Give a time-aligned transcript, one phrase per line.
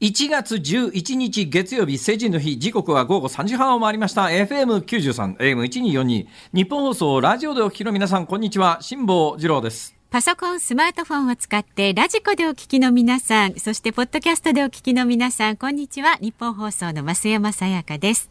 [0.00, 16.16] 1月11日月曜日成人の日時刻は午後3時半を回りました FM93 AM1242 日本放送ラジオでお聞きの皆さんこんにちは辛坊治郎ですパソコン、スマートフォンを使ってラジコでお聞きの皆さん、そしてポッドキャストでお聞きの皆さん、こんにちは。
[16.22, 18.30] 日本放送の増山さやかです。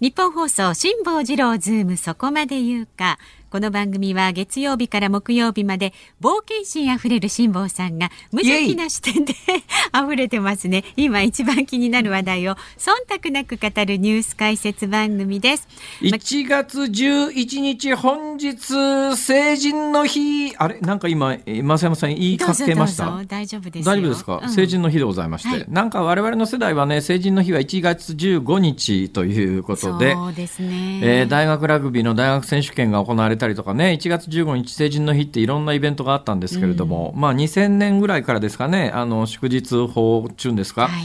[0.00, 3.18] 日本放送、辛坊治郎ズームそこまで言うか。
[3.50, 9.32] この番組は月曜日から木曜日まで冒険心あふれる辛坊さんが無邪気な視点で
[9.96, 10.84] 溢れてますね。
[10.96, 15.66] 今一番気になる話題を忖度なく語るニュース解説番組です。
[16.02, 20.54] 1月11日本日成人の日。
[20.58, 20.78] あれ？
[20.80, 23.24] なんか今増山さん言いかけました？
[23.26, 41.02] 大丈夫です大丈夫ですか、うん、成人の日でございまして、はい、なんか我々の世代はね成人の日は1月15日ということでそうですね、えー、大学ラグビーの大学選手権が行われたりとかね、1月15日成人の日っていろんなイベントがあったんですけれども、うん、まあ2000年ぐらいからですかね、あの、祝日法中ですか、はい。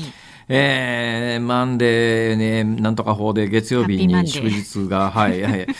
[0.49, 5.73] えー、マンデーね、なんとか法で月曜日に祝日が、はい、はい、 くっ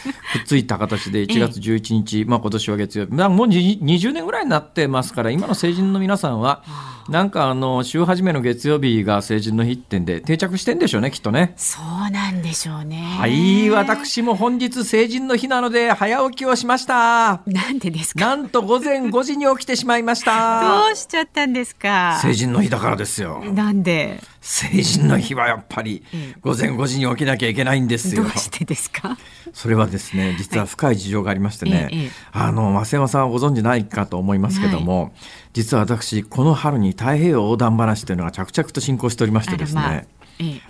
[0.45, 6.63] ついた形で1月11日、ええ、まあ今年は月曜日、まあ、もう20年ぐらいになってますから、今の成人の皆さんは、
[7.09, 11.53] なんかあの週初めの月曜日が成人の日ってんで定着してんでしょうねきっとね。
[11.57, 12.97] そうなんでしょうね。
[13.19, 17.41] はい私も本日成人の日なので早起きをしました。
[17.45, 18.19] なんでですか？
[18.19, 20.85] なんと午前5時に起きてしまいました。
[20.85, 22.19] どうしちゃったんですか？
[22.21, 23.43] 成人の日だからですよ。
[23.43, 24.21] なんで？
[24.39, 26.03] 成人の日はやっぱり
[26.41, 28.23] 午前5時に起きなきゃいけないんですよ。
[28.23, 29.17] どうしてですか？
[29.53, 35.11] それはですね実は深い事情がありましてね、はい、あの増山さんはご存知ないかと思いますけども、はい、
[35.53, 40.08] 実は私この春に太平洋横断話というのが着々と進行しておりましてですね。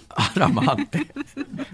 [0.09, 0.99] あらまあって、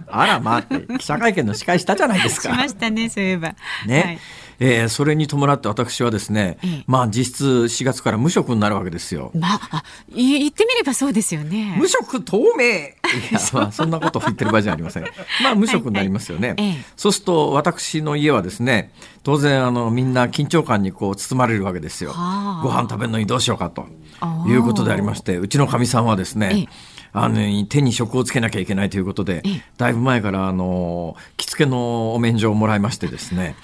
[0.07, 2.53] あらまあって 記者会見の司会したじゃないですか。
[2.53, 3.55] しましたねそういえば。
[3.85, 4.01] ね。
[4.01, 4.19] はい
[4.59, 9.31] えー、それに伴って私はですね、ええ、まあ実質4月から無職になるわけですよ。
[9.33, 9.83] まあ、
[10.13, 11.75] 言ってみればそうですよね。
[11.77, 12.63] 無職透明
[13.09, 15.03] いや、まあ、そんなことを言ってる場合じゃありません。
[15.43, 16.49] まあ無職になりますよね。
[16.49, 18.91] はいはい、そうすると私の家はですね、
[19.23, 22.11] 当然あのみんな緊張感にこう包まれるわけですよ。
[22.63, 23.87] ご飯食べるのにどうしようかと
[24.47, 29.43] いうことでありまして、うちのかみさんはですね、えあの手に職をつけなきゃいけないということで
[29.77, 33.55] だいぶ前からあの着付けのお免状をもらいましてですね、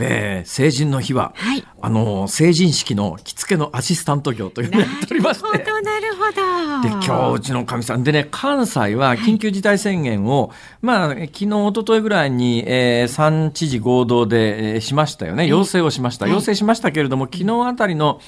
[0.00, 5.58] えー、成人の日は、はい、あの成人式の着付けのアシスタント業というのをやっておりまして。
[5.58, 5.82] なるほど。
[5.82, 8.04] なるほどで今日うちのかみさん。
[8.04, 15.46] でね関西は緊急事態宣言を、はい、まあ昨日一昨日ぐらいに、えー、3知事合同で、えー、しましたよね。
[15.46, 18.20] 要請をしました、要請しましたけれども昨日あたりの、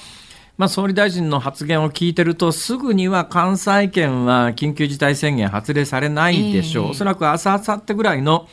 [0.57, 6.85] まあ、総理大臣の発言を聞いてると、すぐには関西圏は緊急事態宣言発令されないでしょう。
[6.85, 8.47] えー、おそらく明日、明後日ぐらいの、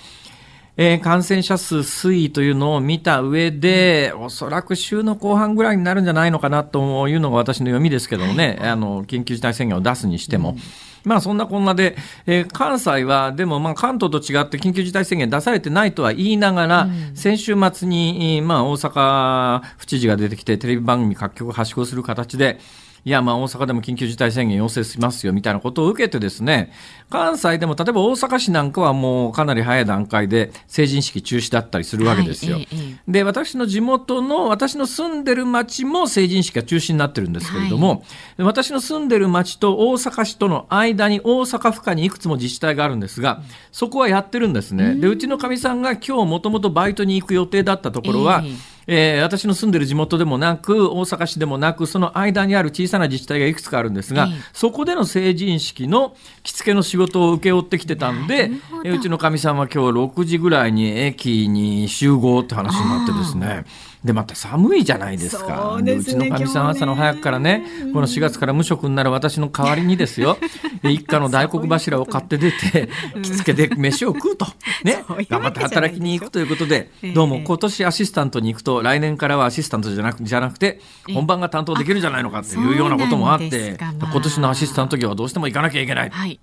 [0.76, 10.50] えー、感染者数推移というのを見た上で、おそらく週の後半ぐらいになるんじゃないのかなというのが私の読みですけどもね、はい、あの、緊急事態宣言を出すにしても。
[10.50, 10.58] うん
[11.04, 22.58] まあそんなこんなで、えー、関西はでもまあ関東と違って緊急事態宣言出されてないとは言いながら、うん、先週末に、まあ大阪府知事が出てきてテレビ番組各局はしごする形で、
[23.04, 26.72] いや、まあ大阪でも緊急事態宣言要請しますよみたいなことを受けてですね、
[27.14, 32.56] 関西でも例えば大阪市なんかはもうかなり早い段階で成人式中止だったりするわけですよ。
[32.56, 32.68] はい
[33.06, 43.42] で、私の地元の、私の住んでる町も成人式が中止になってるんですけれども、はい、私の住んでる町と大阪市との間に大阪府下にいくつも自治体があるんですが、
[43.72, 44.94] そこはやってるんですね。
[44.94, 58.50] で、うちのかみさんが今日もともとバイトに行く予定だったところは、えーえー、私の住んでる地元でもなく大阪市でもなくその間にある小さな自治体がいくつかあるんですが、そこでの成人式の着付けの仕事を請け負ってきてたんで、
[58.84, 63.64] えうちのかみさんは今日6時ぐらいに駅に集合って話になってですね。
[64.04, 65.76] でまた寒いじゃないですか。
[65.76, 67.64] うで、ね、うちのかみさん朝の早くからね、
[67.94, 70.36] この4月から無職になる私の代わりにですよ、
[70.84, 72.90] 一家の大黒柱を買って出て、
[73.22, 74.46] 着付けで飯を食うと、
[74.84, 80.80] ね、頑張って働きに行くということで、どうも今年アシスタントに行くと、来年からはアシスタントじゃなくじゃなくて、
[81.14, 86.10] 本番が担当できるんじゃないのかっていうようなこともあって、今年のアシスタント業はどうしても行かなきゃいけない。
[86.10, 86.38] はい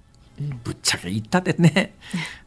[0.64, 1.96] ぶっちゃけ言ったってね。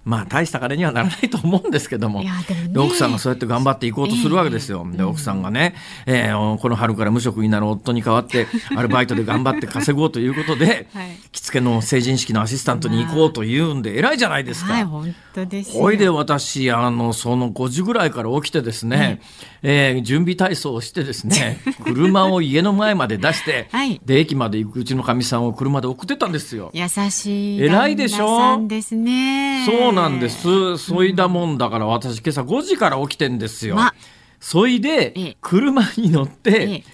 [0.05, 2.23] まあ大した金にはならないと思うんですけども、
[2.71, 4.87] でも奥さんがそうやって頑張っていこうとするわけですよ。
[4.93, 5.75] で奥さんがね、
[6.07, 8.47] えーこの春から無職になる夫に代わって
[8.77, 14.75] アルバイトで頑張って稼ごうということで、はい着付けの成人式のアシスタントに行こうというんで偉いじゃないですか。
[14.75, 15.83] はい、本当ですよ。
[15.83, 19.21] ほいで私あのその5時ぐらいから起きてですね、
[19.63, 26.71] えー準備体操をしてですね 車を家の前まで出して、はいで駅まで行くうちのかみさんを車で送ってたんですよ。
[26.73, 29.65] 優しい偉いでしょ旦那さんですね。
[29.67, 30.79] そうなんです。
[30.79, 33.77] そいだもんだから私今朝5時から起きてんですよ。
[33.77, 33.95] ま
[34.41, 36.85] そいでええ車に乗っえてえ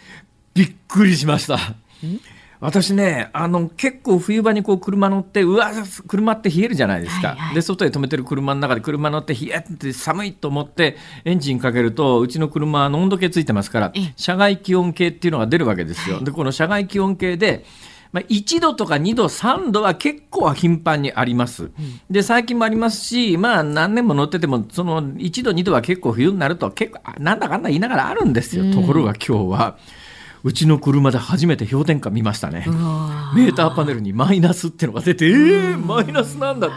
[0.55, 1.59] びっくりしました。
[2.61, 5.73] 私ねあの結構冬場にこう車乗ってうわ
[6.07, 16.23] 車って冷えるじゃないですか、はいはいで外で止めてる車の中で車乗って冷えって寒いと思ってエンジンかけるとうちの車は温度計ついてますからええ車外気温計っていうのが出るわけですよ。
[16.23, 17.65] でこの車外気温計で
[18.13, 21.71] まあ、1度とか2度、3度は結構頻繁にあります。
[22.11, 28.73] で、最近もありますし、まあ何年も乗ってても、その1度、2度は結構冬になると結構、あなんだかんだ言いながらあるんですよ。
[28.73, 29.77] ところが今日は、
[30.43, 32.65] うちの車で初めて氷点下見ましたね。
[33.35, 36.71] メーターパネルにマイナスってのが出て、えー、マイナスなんだ。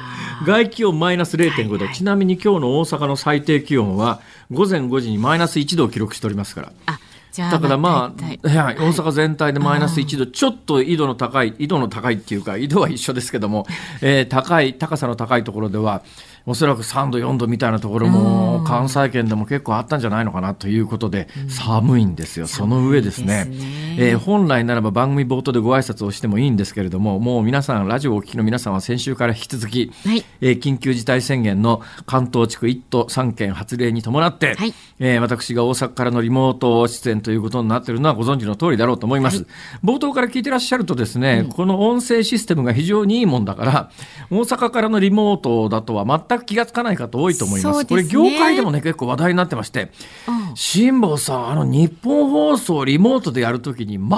[0.46, 1.88] 外気温マイナス0.5度。
[1.88, 4.20] ちなみに今日の大阪の最低気温は、
[4.52, 6.72] 午前5時にマイナス1度を記録しておりますから。
[6.88, 7.00] あ、
[7.36, 13.66] だからまあ、はい、大阪全体でマイナス1度、ちょっと緯度の高い、緯度の高いっていうか、緯度は一緒ですけども、
[14.02, 16.04] えー高い、高さの高いところでは、
[16.46, 22.48] おそらく3度、4度みたいなところも、関西圏でも結構あったんじゃないのかなということで、寒いんですよ。
[22.48, 23.48] その上ですね。
[23.98, 30.24] えー本来ならば番組冒頭でご挨拶をしてもいいんですけれども、もう皆さん、ラジオをお聞きの皆さんは先週から引き続き、はい。
[30.42, 34.74] えー緊急事態宣言の関東地区1都3県発令に伴って、はい。
[35.00, 39.46] えー私が大阪からのリモート出演ということになっているのはご存知の通りだろうと思います。
[39.84, 43.90] 冒頭から聞いてらっしゃるとですね、この音声システムが非常にいいもんだから、
[44.32, 47.80] 大阪からのリモートだとは全く気がつかない方多いと思います。
[47.80, 49.92] そうこれ業界でもね、結構話題になってまして、
[50.28, 54.10] うん辛坊さん、あの日本放送リモートでやるときに全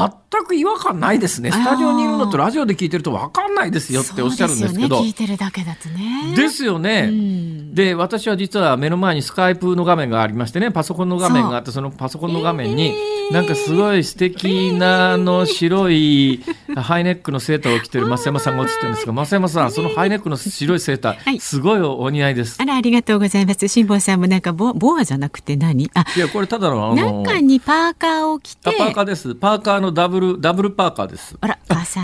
[0.45, 1.51] く違和感ないですね。
[1.51, 4.97] スタジオにいるのとラジオで聞いてると分かんないですよっておっしゃるんですけど。
[4.97, 6.35] そうですよね、聞いてるだけだとね。
[6.35, 7.09] ですよね。
[7.09, 7.45] うん
[7.75, 12.95] で、私は実は目の前にスカイプの画面がありましてね、パソコンの画面があって、そのパソコンの画面に、
[13.31, 16.41] なんかすごい素敵なあの白い
[16.75, 22.57] ハイネックのセーターを着てる増山さんが映ってるんですが、増山さん、そのハイネックの白いセーター、はいすごいお似合いです。
[22.59, 23.67] あら、ありがとうございます。
[23.67, 25.89] 辛坊さんもなんかボ、ボアじゃなくて何？
[25.93, 28.69] あ、いや、これただのあの、中にパーカーを着て。
[28.69, 29.35] あ、パーカーです。
[29.35, 31.37] パーカーのダブル、ダブルパーカーです。
[31.41, 31.57] あら、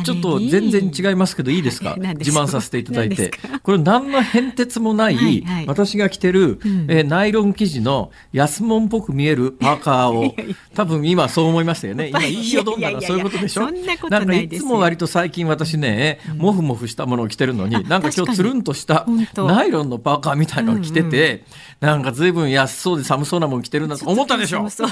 [0.03, 1.95] ちょっと全然違いますけどいいですか？
[1.97, 3.31] 自慢させていただいて。
[3.63, 5.67] これ何の変哲もない、はいはい。
[5.67, 10.33] 私が着てる、えーナイロン生地の安物っぽく見えるパーカーを
[10.75, 12.09] 多分今そう思いましたよね。
[12.09, 13.65] 今言いよどんだらそういうことでしょ？
[13.65, 14.35] そんなことないですよ。
[14.35, 19.05] んかいつも割と最近私ね、モフモフしたものを着てるのになんか今日つるんとした
[19.35, 21.43] ナイロンのパーカーみたいのを着てて、
[21.79, 24.89] なんか随分安そうで寒そうなもん着てるなと思ったでしょそう。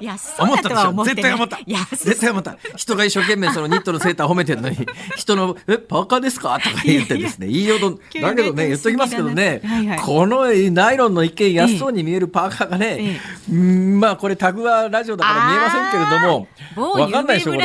[0.00, 1.22] いや、そうだとは思ってない。
[1.22, 1.58] 絶対思った。
[1.96, 2.56] 絶対思った。
[2.76, 4.76] 人が一生懸命そのニットのセーター褒めてるのに
[5.16, 7.46] 人の「えパーカーですか?」とか言ってですね。
[7.46, 7.90] 言いよど
[8.20, 9.98] だけどねに言っときますけどね、はいはい。
[9.98, 13.20] このナイロンの一見安そうに見えるパーカーがね、え
[13.52, 17.64] うんまあこれタグはラジオだから見えませんけれども某わかんないでしょこれ。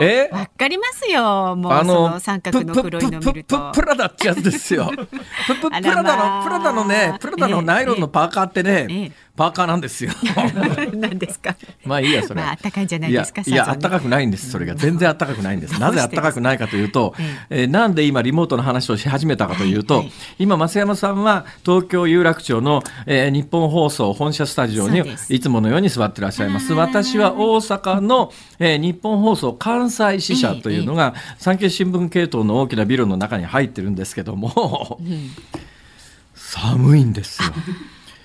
[0.00, 1.56] えわかりますよ。
[1.56, 3.72] もう、その三角の黒いの見ると。
[3.72, 4.90] プラダってやつですよ。
[5.46, 6.44] プラダの、まあ。
[6.44, 10.12] プラダのね、プラダのナイロンのパーカーってね、ええパーカーなんですよ。
[10.94, 11.56] 何ですか？
[11.84, 12.40] まあいいや、それ。
[12.40, 13.42] まあ暖かいんじゃないですか？
[13.44, 14.48] いや、暖かくないんです。
[14.50, 15.80] それが全然暖かくないんです。
[15.80, 17.14] なぜ暖かくないかというと、
[17.50, 26.72] えーなんで今リモートの話をし始めたかというと、はいはい今、増山さんは東京有楽町の、えー日本放送本社スタジオにいつものように座ってらっしゃいます。
[26.72, 35.00] 私は大阪の、えー日本放送関西支社というのが、産経新聞系統の大きなビルの中に入ってるんですけども、
[36.34, 37.48] 寒いんですよ。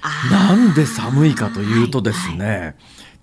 [0.01, 2.75] なんで寒いかというとですね、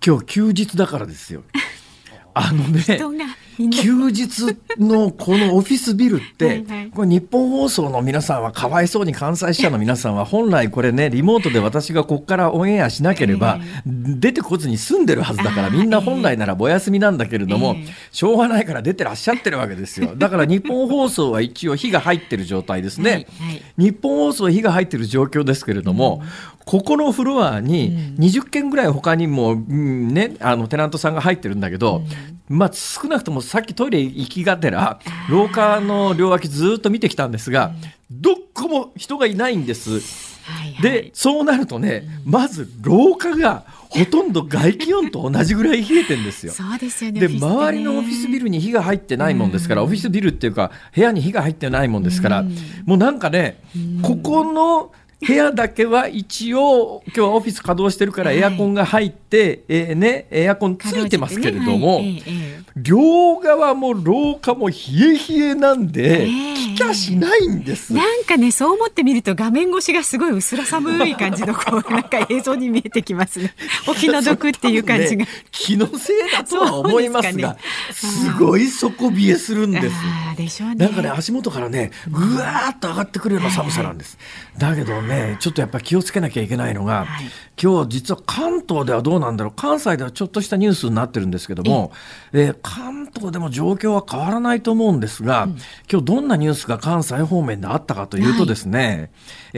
[0.04, 1.42] 今日休日だからですよ。
[2.34, 3.24] あのね、人が
[3.56, 6.90] 休日のこのオフィスビルって、 はいはい。
[6.90, 17.92] これ日本放送の皆さんはかわいそうに関西支社の皆さんは本来これねリモートで私がここからオンエアしなければ、出てこずに住んでるはずだから みんな本来ならお休みなんだけれども、ええ。
[18.12, 20.14] しょうがないから出てらっしゃってるわけですよ。
[20.18, 23.62] だから日本放送は一応火が入ってる状態ですね、はいはい。
[23.78, 26.22] 日本放送は火が入ってる状況ですけれども、
[26.64, 32.02] ここのフロアに20件ぐらい他にも、うんね、あのテナントさんが入ってるんだけど、
[32.48, 37.72] まあ、少なくともさっきトイレ行きがてら廊下の両脇ずっと見てきたんですが、
[38.10, 39.90] どっこも人がいないんです。
[39.90, 46.52] はいはいでそうなるとね、まず廊下がほとんど外気温と同じぐらい冷えてんですよ。
[46.52, 47.20] そうですよね。
[47.20, 52.44] で、周りのオフィスビルに火が入ってないもんですから、オフィスビルっていうか、部屋に火が入ってないもんですから、
[52.84, 53.60] もうなんかね、
[54.02, 61.86] ここの、部屋だけは一応今日はオフィス稼働してるからエアコンが入って、はい、えー、ねエアコンついてますけれども、ね。
[61.96, 67.94] はいえー、両側も廊下も冷え冷えなんで、えー、気化しないんです。
[67.94, 73.54] なんかねそう思ってみると画面越しがすごい薄ら寒い感じのこう なんか映像に見えてきますね。
[73.88, 77.56] お気の毒っていう感じが、 ね、気のせいだとは思いますが
[77.90, 79.96] すごい底冷えするんです。
[80.36, 80.74] でしょうね。
[80.74, 84.18] なんかね足元からねぐわーっと上がってくるような寒さなんです、
[84.58, 87.26] だけどねちょっとやっぱり気をつけなきゃいけないのが、はい、
[87.60, 89.52] 今日実は関東ではどうなんだろう。
[89.54, 91.92] 関西ではちょっとしたニュースになってるんですけども、
[92.32, 95.50] えー、関東でも状況は変わらないと思うんですが、うん、
[95.90, 99.08] 今日どんなニュースが関西方面であったかというとですね、はい、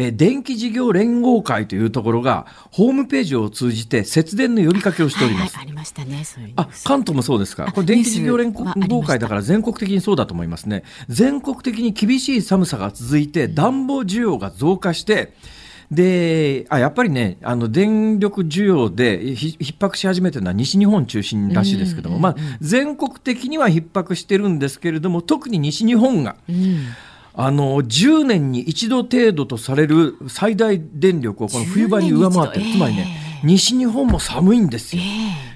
[0.00, 5.57] えー、電気事業連合会というところがホームページを通じて節電の呼びかけをしております。
[5.57, 7.73] はいはい、ありましたねそういうあ関東もそうですか？
[7.73, 10.85] これ電気事業連合会だから全国的にそうだと思いますね。
[11.09, 15.35] 全国的に厳しい寒さが続いて暖房需要が増加して、
[15.90, 26.37] であやっぱりねあの電力需要で逼迫し始めてるのは西日本中心らしいですけども、まあ、全国的には逼迫してるんですけれども特に西日本が。
[26.49, 26.83] うん
[27.40, 35.02] あの10年に一度程度とされる最大電力をこの冬場に上回ってる、つまりね西日本も寒いんですよ。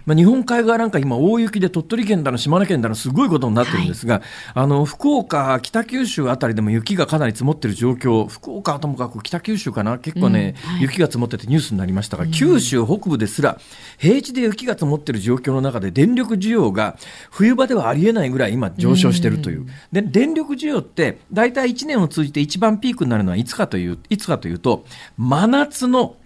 [0.04, 4.22] まあ、日本海側なんか今大雪で鳥取県だの島根県だのすごいことになってるんですが、はい、
[4.54, 9.98] あの福岡北九州あたりでも雪がかなり積もってる状況福岡はともかく北九州かな。
[9.98, 13.58] 結構ね、うんはい、雪が積もっててニュースになりましたが、うん、九州北部ですら
[13.98, 16.96] 平地で雪が積もってる状況の中で電力需要が
[17.30, 24.84] 冬場ではありえないぐらい今上昇してるという、うん、で電力需要って大体1年を通じて一番ピークになるのはいつかといういつかというと
[25.16, 26.16] 真夏の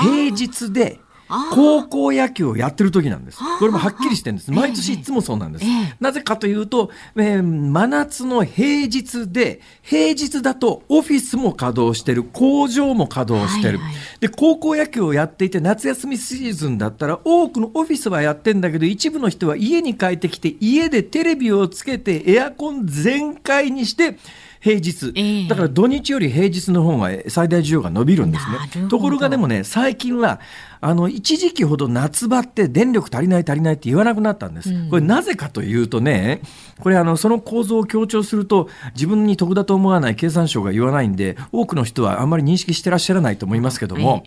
[0.00, 3.38] 平日で高校野球をやってる時なんです。
[3.58, 4.50] これもはっきりしてるんです。
[4.50, 5.64] 毎年いつもそうなんです。
[6.00, 13.78] なぜかというと、えー、真夏の平日で、平日だとオフィスも稼働してる、工場も稼働してる。
[13.78, 24.16] はいはい、で、高校野球をやっていて、夏休みシーズンだったら、多くのオフィスはやってんだけど、一部の人は家に帰ってきて、家でテレビをつけて、エアコン全開にして、
[24.60, 28.46] 平日、えー、だから土日より平日の方が最大需要が伸びるんです
[28.80, 28.88] ね。
[28.88, 30.40] ところがでもね、最近は
[30.80, 34.70] あの一時期ほど夏場って電力足りない足りないって言わなくなったんです。
[34.90, 36.40] これなぜかというとね、
[36.80, 44.22] これあのその構造を強調すると自分に得だと思わない経産省が言わないんで、多くの人はあんまり認識してらっしゃらないと思いますけども、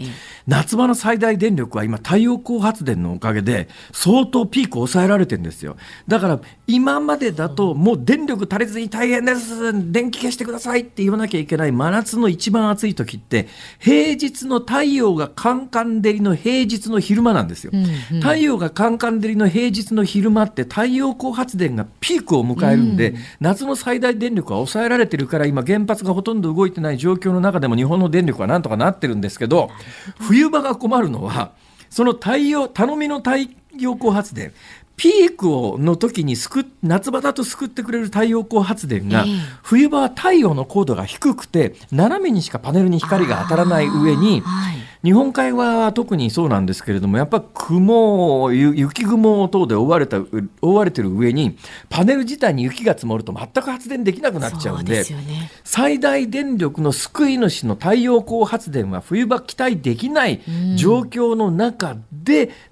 [0.47, 5.77] 夏場の最大電力は今太陽光発電のおかげで相当ピークを抑えられてるんですよ。
[6.07, 9.91] だから今までだともう電力足りずに大変です。
[9.91, 13.47] 電気消してくださいって言わなきゃいけない真夏の一番暑い時って
[13.79, 29.71] 平日の太陽がカンカン照りの平日の昼間なんですよ、うんうん、太陽がカンカン照りの平日の昼間って太陽光発電がピークを迎えるんで、うん、夏の最大電力は抑えられてるから今原発がほとんど動いてない状況の中でも日本の電力はなんとかなってるんですけど
[30.19, 31.53] 冬場が困るのは
[31.89, 34.53] その太陽頼みの太陽光発電
[35.01, 44.91] ピークをの時に救夏場だと救ってくれる太陽光発電が、えー、冬場は太陽の高度が低くて斜めにしかパネルに光が当たらない上に、はい。
[45.03, 50.19] 日本海側は特にそうなんですけれども、やっぱ雲、雪雲等で覆われた、
[50.61, 51.57] 覆われてる上に、
[51.89, 60.41] パネル自体に雪が積もると全く発電できなくなっちゃうんで、でね、最大電力の救い主の太陽光発電は冬場期待できない
[60.75, 62.10] 状況の中で、うん、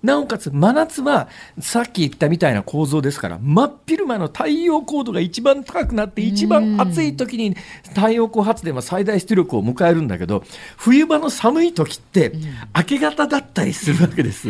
[0.03, 1.29] なおかつ真夏は
[1.59, 7.55] さっき言ったみたいな構造ですから、真っ昼間の太陽高度が一番高くなって、一番暑い時に
[7.95, 10.43] 太陽光発電は最大出力を迎えるんだけど、
[10.77, 12.31] 冬場の寒い時って、って
[12.75, 14.49] 明け方だったりするわけです。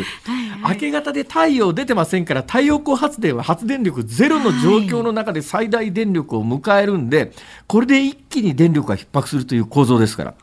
[0.67, 7.31] 明け方で太陽出てませんから太陽光発電は発電力ゼロの状況の中で最大電力を迎えるんで
[7.67, 10.33] これで一気に電力が逼迫するという構造ですから。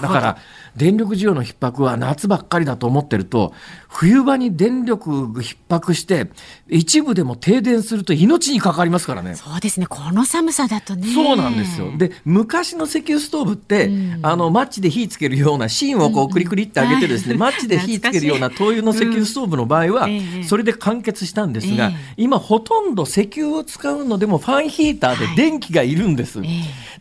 [0.00, 0.38] だから
[0.76, 3.52] 電力需要の逼迫は夏ばっかりだと思ってると、
[3.88, 6.30] 冬場に電力が逼迫して、
[6.68, 9.36] 一部でも停電すると命に関わりますからね。
[9.36, 9.86] そうですね。
[9.86, 11.06] この寒さだとね。
[11.14, 11.96] そうなんですよ。
[11.96, 20.08] で、昔の石油ストーブって、うん、あの、マッチで火つけるような芯をこう、クリクリって上げてですね、うん、マッチで火つけるような灯油の石油ストーブの場合は、
[20.46, 26.40] それで完結したんですが、今ほとんど石油を使うのでもファンヒーターで電気がいるんです。
[26.40, 26.48] はい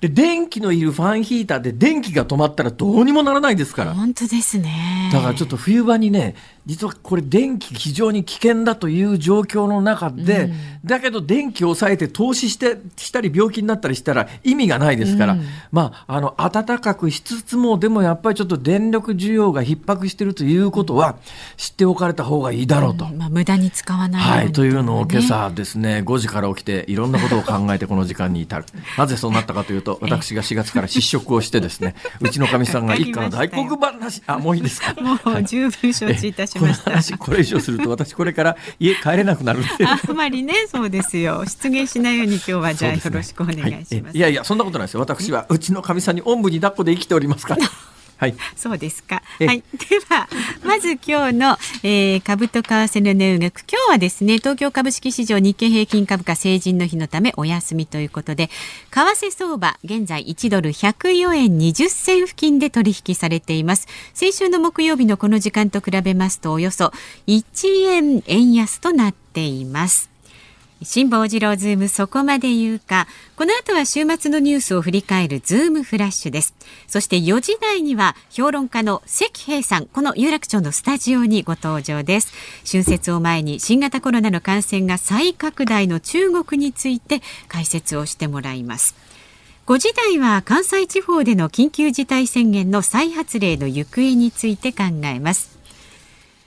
[0.03, 3.93] で、電気のいるファンヒーターで電気が止まったらどうにもならないですから。
[3.93, 5.10] 本当ですね。
[5.13, 10.53] だからちょっと冬場にね、実はこれ電気非常に危険だという状況の中で、うん、
[10.86, 15.41] だけど電気を抑えて投資してしたり病気になったりしたら意味がないですから、うん、
[15.72, 21.17] まあ、あの暖かくしつつもでもやっぱりちょっと電力需要が逼迫しているということは
[21.58, 23.05] 知っておかれた方がいいだろうと。
[23.08, 28.65] まあ、無駄に使わない、ね、はい、というのを今朝ですね5時から起きていろんなことを考えてこの時間に至る。
[28.98, 34.22] なぜそうなったかというと私が4月から失職をしてですね うちのかみさんが一家の大黒 話。
[34.27, 34.93] あもういいですか？
[35.01, 41.43] もう十分承知いたしました、話これ以上すると私これから家帰れなくなるあまりねそうですよ。
[41.45, 45.00] 出現しないように今日はじゃあよろしくお願いします、ねはい、いやいやそんなことないですよ。
[45.00, 47.67] 私はうちのかみさんにおんぶに抱っこで生きておりますから
[48.24, 49.22] はい、そうですか。
[49.39, 50.30] はい、 では
[50.63, 53.63] まず今日の、えー、株と為替の値動き。
[53.70, 58.50] 今日はですね、東京株式市場日経平均株価成人の日のためお休みということで、
[58.92, 63.88] 為替相場現在1ドル104円20銭付近で取引されています。
[64.13, 66.94] 先週の木曜日のこの時間と比べますとおよそ
[67.27, 67.44] 1
[67.88, 70.12] 円円安となっています。
[70.84, 73.08] 辛坊治郎ズームそこまで言うか。
[73.36, 76.54] この後は週末のニュースを振り返るズームフラッシュです。
[76.88, 82.34] そして4時台には評論家の石平さん、この有楽町のスタジオにご登場です。
[82.70, 88.96] 春節を前に新型コロナの感染が再拡大の中国について解説をしてもらいます。
[89.66, 95.52] 5時台は関西地方での緊急事態宣言の再発令の行方について考えます。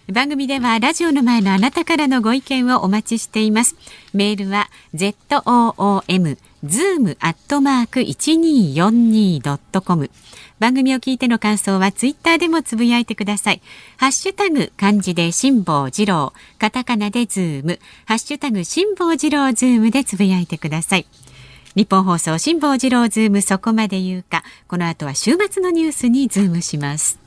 [0.09, 3.75] 番組ではラジオの前のあなたからのご意見をお待ちしています。
[4.15, 10.11] メールは zoom zoom アットマーク 1242.com
[10.61, 13.61] 番組を聞いての感想はツイッターでもつぶやいてください。
[13.97, 21.07] ハッシュタグ漢字で辛坊治郎、カタカナでズーム、ハッシュタグ辛坊治郎ズームでつぶやいてください。
[21.75, 24.45] 日本放送辛坊治郎ズームそこまで言うか。
[24.69, 27.26] この後は週末のニュースにズームします。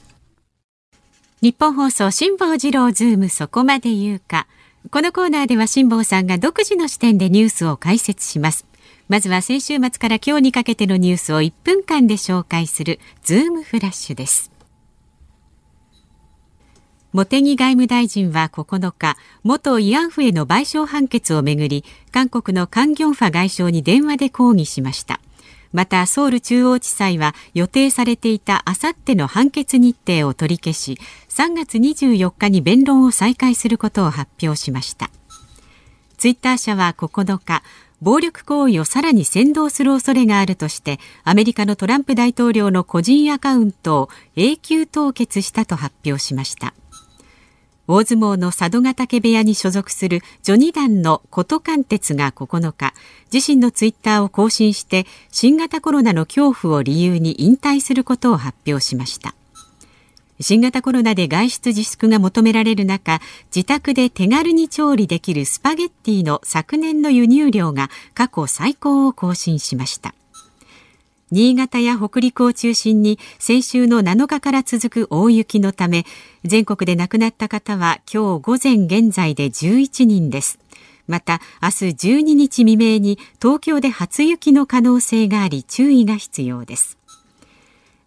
[1.41, 4.45] 日本放送辛坊治郎ズームそこまで言うか。
[4.91, 8.65] このコーナーでは辛坊さんが独自の視点でニュースを解説します。
[9.07, 14.51] まずは先週末から今日にかけてのニュースを1分間で紹介するズームフラッシュです。
[17.13, 25.21] 茂木外務大臣は9日、元慰安婦への賠償判決をめぐり、韓国のカン・ギョンファ外相に電話で抗議しました。
[25.71, 30.97] またソウル中央地裁は予定されていたあさっての判決日程を取り消し
[31.29, 35.09] 3月24日に弁論を再開することを発表しました。
[36.17, 37.63] ツイッター社は9日
[38.01, 46.73] 暴力行為をさらに扇動する恐れがあるとしてアメリカのトランプ大統領の個人アカウントを永久凍結したと発表しました。
[47.91, 52.93] 大相撲の佐渡ヶ嶽部屋に所属する序二段の琴貫鉄が9日
[53.33, 59.33] 自身のツイッターを更新して新型コロナの恐怖を理由に引退することを発表しました。
[60.39, 63.21] 新型コロナで外出自粛が求められる中
[63.53, 70.13] 自宅で手軽に調理できるスパゲッティの昨年の輸入量が過去最高を更新しました。
[71.31, 76.05] 新潟や北陸を中心に先週の7日から続く大雪のため
[76.43, 80.59] 全国で亡くなった方は今日午前現在で11人です。
[81.07, 86.97] また明日12日未明に東京で初雪の可能性があり注意が必要です。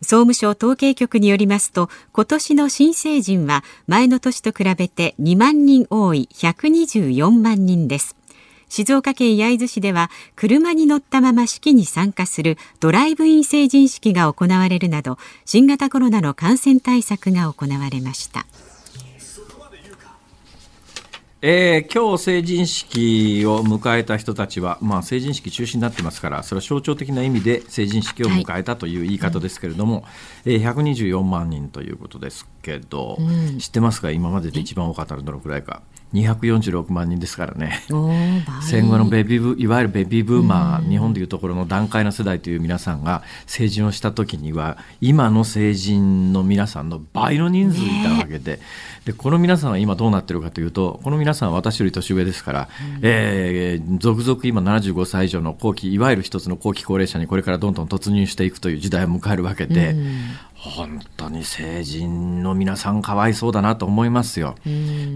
[0.03, 8.17] 総務省統計局によりますと今年の新成人は前の年と比べて2万人多い124万人です。
[8.73, 18.47] 静岡県焼津市では車に乗ったまま式に参加するドライブイン成人式が行われるなど新型コロナの感染対策が行われました。
[21.43, 30.01] えー、今日成人式を迎えた人たちは、まあ、成人式中止になってますからそれは象徴的な意味で成人式を迎えたという言い方ですけれども、は
[30.47, 33.23] い、えー、124万人ということですけど、う
[33.55, 34.13] ん、知ってますか？
[34.13, 35.83] 今までで一番多かったのどのくらいか。
[36.13, 37.83] 246万人ですからね。
[38.61, 48.61] 戦後のベビーブいわゆるベビーブーマー、日本でいうところの団塊の世代という皆さんが成人をした時には今の成人の皆さんの倍の人数いたわけで,、
[49.05, 60.19] でこの皆さんは今どうなってるかというとこの皆さんは私より年上ですから、うん、えー、続々今75歳以上の後期いわゆる一つの後期高齢者にこれからどんどん突入していくという時代を迎えるわけで、うん、
[60.65, 64.55] 本当に成人の皆さんかわいそうだなと思いますよ。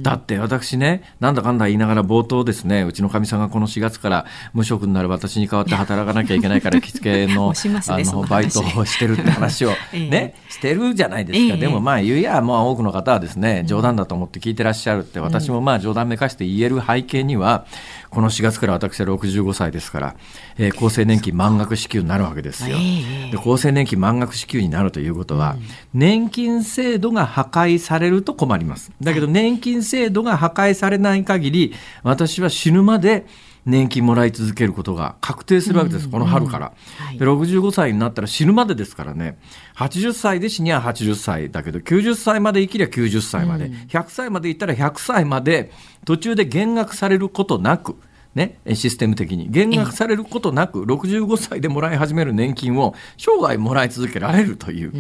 [0.03, 11.57] だって私ね、なんだかんだ言いながら冒頭ですね、うちのかみさんがこの4月から無職になる私に代わって働かなきゃいけないから着付けの あのバイトをしてるって話を ね、してるじゃないですか。
[11.57, 17.67] でもまあ言うや、まあ多くの方はですね、冗談だと思って聞いてらっしゃるって、私もまあ冗談めかして言える背景には、
[18.11, 20.17] この4月から私は65歳ですから、
[20.59, 22.77] えー厚生年金満額支給になるわけですよ。
[22.77, 25.57] ええで厚生年金満額支給になるということは、
[25.95, 28.93] 年金制度が破壊されると困ります。
[29.01, 33.27] だけど年金制度が破壊されない限り、私は死ぬまで
[33.67, 36.73] 年金もらい続けることが確定するわけです、この春から。
[36.99, 37.19] はい。
[37.19, 39.39] で65歳になったら死ぬまでですからね。
[39.77, 45.73] 80歳で死には80歳だけど90歳まで生きりゃ90歳まで、100歳までいったら100歳まで。
[46.07, 47.97] 途中で減額されることなく。
[48.37, 49.51] ね、システム的に。
[49.51, 54.93] 減額されることなく65歳でもらい始める年金を生涯もらい続けられるという、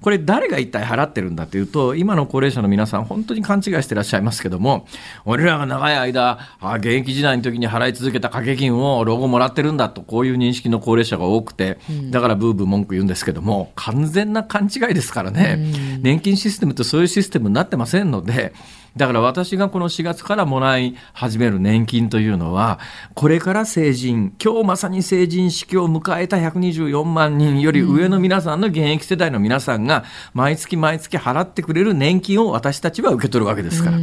[0.00, 4.86] これ誰が一体払ってるんだというと今の高齢者の皆さん本当に勘違いしてらっしゃいますけども
[5.24, 11.78] 俺らが長い間あ現役時代の時に払い続けた掛け金を老後もらってるんだとこういう認識の高齢者が多くて
[12.10, 15.58] だからブーブー文句言うんですけども完全な勘違いですからね。
[16.00, 18.52] 年金システムってそういうシステムになってませんので
[18.98, 22.80] だから私がこの4月からもらい始める年金というのは、
[23.14, 33.98] これから成人、今日まさに成人式を迎えた124万人より上の皆さんの現役世代の皆さんが、毎月毎月払ってくれる年金を私たちは受け取るわけですから。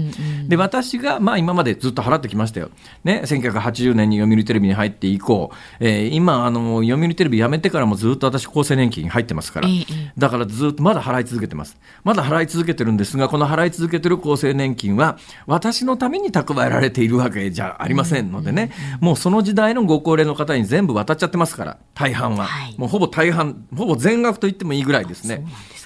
[0.48, 2.70] で、私が、まあ今までずっと払ってきましたよ。
[3.04, 9.86] ね、1980年に読売テレビに入って以降、えー今、あの、読売テレビ辞めてからもずっと私厚生年金に入ってますからええ、
[10.18, 11.78] だからずっとまだ払い続けてます。
[12.06, 15.18] まだ払い続けてるんですが、この払い続けてる厚生年金は、
[15.48, 18.72] 私のために蓄えられているわけじゃありませんのでね、
[19.02, 22.46] もうその時代のご高齢の方に全部渡っちゃってますから、大半は。
[22.46, 25.36] はいもうほぼ大半、ほぼ全額と言ってもいいぐらいですね。
[25.36, 25.85] そうなんです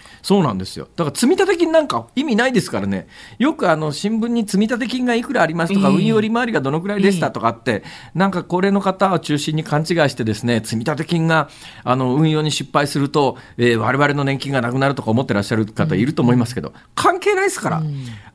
[0.78, 0.88] よ。
[0.96, 3.08] だから積立金なんか意味ないですからね。
[3.38, 11.50] よくあの新聞に積立金がいくらありますとか、ええ運用利回りがどのくらいでしたとかって、なんか高齢の方を中心に勘違いしてですね、積立金が
[11.84, 17.84] あの運用に失敗すると、えー我々の年金がなくなるとか思ってらっしゃる方いると思いますけど、関係ないですから。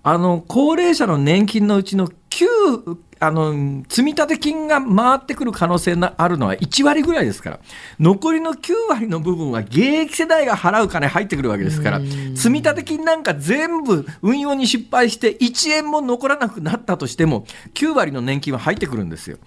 [0.02, 7.60] あの、高齢者の年金のうちの9、あの、積立金が回ってくる可能性があるのは1割ぐらいですから、
[7.98, 12.00] 残りの9割の部分は現役世代が払う金入ってくるわけですから、
[12.34, 19.38] 積立金なんか全部運用に失敗して1円も残らなくなったとしても、9割の年金は入ってくるんですよ。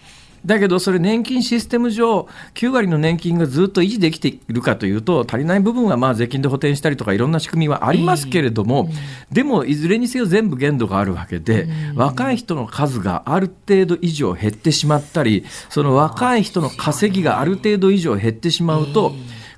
[0.47, 8.89] だけどそれ年金システム上9割の年金がずっと維持できているかというと足りない部分はまあ税金で補填したりとかいろんな仕組みはありますけれども、
[9.29, 19.13] でもいずれにせよ全部限度があるわけで、若い人の数がある程度以上減ってしまったりその若い人の稼ぎがある程度以上減ってしまうと、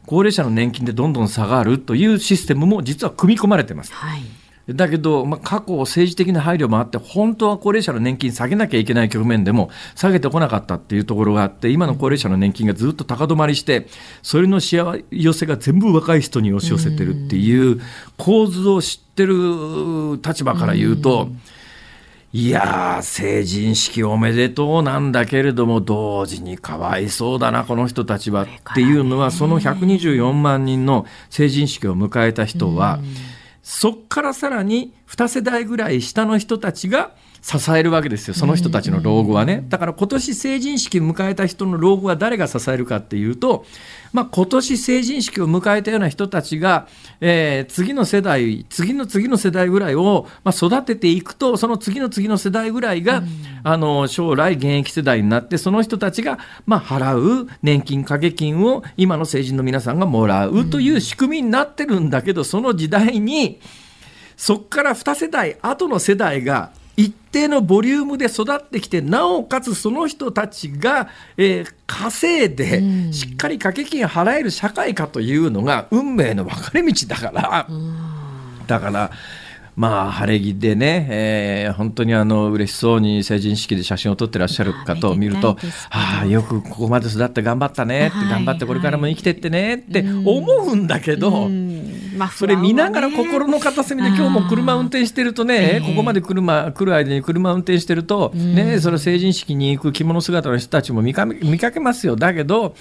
[0.07, 3.93] 高齢者の年金でどんどん下がるというシステムも実は組み込まれてます。
[3.93, 4.38] はい。
[4.75, 13.87] だけど、まあ、過去政治的な配慮もあって、本当は高齢者の年金下げなきゃいけない局面でも下げてこなかったっていうところがあって、今の高齢者の年金がずっと高止まりして、
[14.21, 17.81] それのしわ寄せが全部若い人に押し寄せてるっていう
[18.17, 19.35] 構図を知ってる
[20.23, 21.29] 立場から言うと、
[22.31, 32.99] いや、成人式おめでとうなんだけれども、同時にかわいそうだな、この人たちはっていうのは、その124万人の成人式を迎えた人は、
[33.71, 37.11] そっからさらに2世代ぐらい下の人たちが
[37.43, 39.63] 支えるわけですよ、その人たちの老後はね。
[39.69, 43.67] だから今年成人式を迎えた人の老後は誰が支えるかっていうと、
[44.13, 46.87] まあ、今年成人式を迎えたような人たちが、
[47.21, 53.23] えー次の世代、次の次の世代ぐらいを、まあ、育てていくと、その次の次の世代ぐらいが、
[53.63, 63.59] あの将来現役世代になって、その人たちが、まあ、払う年金掛け金を今の成人の皆さんがもらうという仕組みになってるんだけど、その時代に、
[64.35, 71.07] そこから2世代後の世代が一定のボリュームで育ってきてなおかつその人たちが、
[71.37, 77.67] えー稼いでしっかり掛け金払える社会かというのが運命の分かれ道だから。
[78.67, 79.11] だから
[79.79, 85.55] まあ、晴れ着でね、えー本当にあの嬉しそうに成人式で写真を撮ってらっしゃる方を見ると
[85.89, 92.11] あああ、よくここまで育って頑張ったねって、はい頑張ってこれからも生きてってねって思うんだけど、うん。
[92.17, 95.79] まあそれ見ながら心の片隅で今日も車運転してるとね、ええ。
[95.81, 102.17] ここまで車来る間に車運転してると、ね、その成人式に行く着物姿の人たちも見か見かけますよ。
[102.17, 102.75] だけど、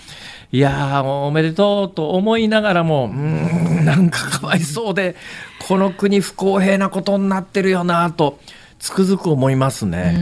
[0.50, 5.14] いやー、おめでとうと思いながらも、うーん、なんかかわいそうで、
[5.68, 8.38] この国不公平なことになってるよなと、
[8.78, 10.16] つくづく思いますね。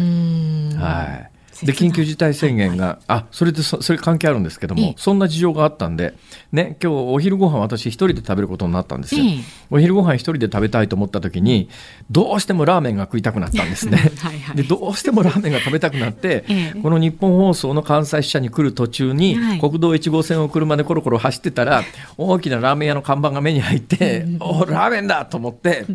[0.77, 1.36] はい。
[1.65, 4.95] で緊急事態宣言が、あそれでそそれ関係あるんですけども、ええ。
[4.97, 6.15] そんな事情があったんで、
[6.53, 9.25] ね、今日お昼ご飯私一人で食べることになったんですよ。
[9.25, 9.41] ええ。
[9.71, 11.69] お昼ご飯一人で食べたいと思った時に
[12.11, 13.97] どうしてもラーメンが食いたくなったんですね。
[14.19, 14.57] はいはい。
[14.57, 16.81] でどうしてもラーメンが食べたくなって、ええ。
[16.81, 19.61] この日本放送の関西支社に来る途中に、はい。
[19.61, 21.83] 国道1号線を車でコロコロ走ってたら
[22.19, 25.87] 大きなラーメン屋の看板が目に入って、おラーメンだと思って。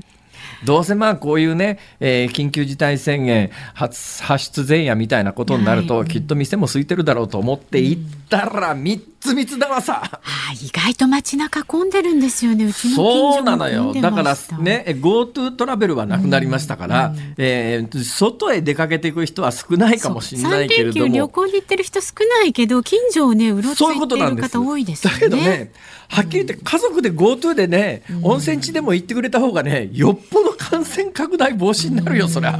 [0.65, 10.19] どうせまあこういうね、えー、緊急事態宣言発発出前夜みたいなことになると、きっと店も空いてるだろうと思って行ったら3つ3つだわさ、あ
[10.53, 12.65] 意外と街中混んでるんですよね。
[12.65, 13.93] うちのそうなのよ。
[13.93, 21.15] だからね GoTo トラベルはなくなりましたから、うん、えー、外へ出かけていく人は少ないかもしれないけれども。
[21.15, 25.19] 旅行に行ってる人少ないけど近所をねうろついてる方多いですよね。
[25.19, 25.71] だけどね
[26.09, 32.57] はっきり言って家族で GoTo でね、うん、温泉地でも行ってくれた方がねよっぽど感染拡大防止になるよ、そりゃ。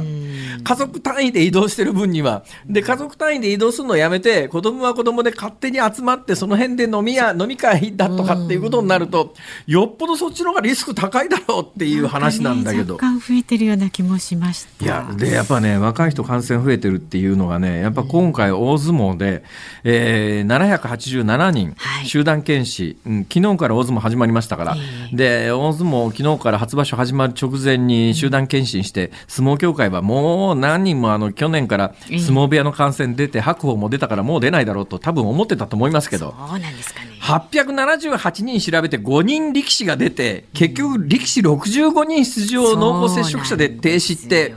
[0.62, 2.44] 家族単位で移動してる分には。
[2.66, 9.34] で、家族単位で移動するのをやめて、子供は子供で勝手に集まって、その辺で飲みや、飲み会だとかっていうことになると、
[9.66, 12.94] よっぽどそっちの方がリスク高いだろうっていう話なんだけど。
[12.94, 14.84] 若干増えてるような気もしました。
[14.84, 19.44] いや、で、やっぱね、若い人感染増えてるっていうのがね、やっぱ今回大相撲で、
[19.84, 24.76] えー、787人、集団検視、うん、昨日から大相撲始まりましたから、
[25.12, 37.10] で、大相撲昨日から初場所始まる直前に集団検診して、相撲協会はもう何人もあの去年から相撲部屋の感染出て、白鵬も出たからもう出ないだろうと多分思ってたと思いますけど、そうなんですかね。
[37.20, 44.54] 878人調べて5人力士が出て、結局力士65人出場濃厚接触者で停止って、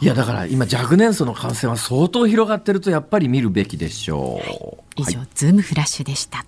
[0.00, 4.30] いやだから今若年層の感染は相当広がってるとやっぱり見るべきでしょう。
[4.34, 6.44] はい、以上、はい、ズームフラッシュでした。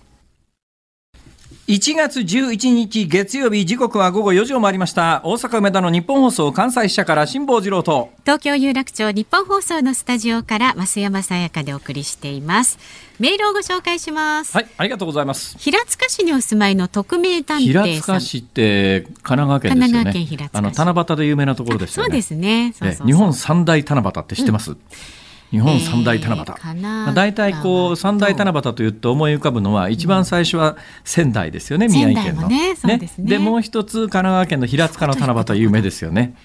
[1.69, 5.21] 1月11日月曜日時刻は午後4時を回りました。
[5.23, 8.09] 大阪梅田の日本放送関西支社から辛坊治郎と。
[8.21, 12.79] 東京有楽町日本放送のスタジオから増山さやかでお送りしています。
[13.19, 14.57] メールをご紹介します。
[14.57, 15.59] はいありがとうございます。
[15.59, 20.49] 平塚市にお住まいの匿名探偵平塚市って神奈川県ですよね。
[20.51, 22.07] あの七夕で有名なところですよね。
[22.07, 22.73] そうですね
[23.05, 24.77] 日本三大七夕って知ってます、うん
[25.51, 32.47] 日本三大七夕、えー、まあ、大体こう三大七夕というと思い浮かぶのは一番最初は仙台ですよね、うん、宮城県の。
[32.47, 32.75] ね。
[32.83, 33.09] ね。
[33.17, 36.35] でもう一つ神奈川県の平塚の七夕有名ですよね。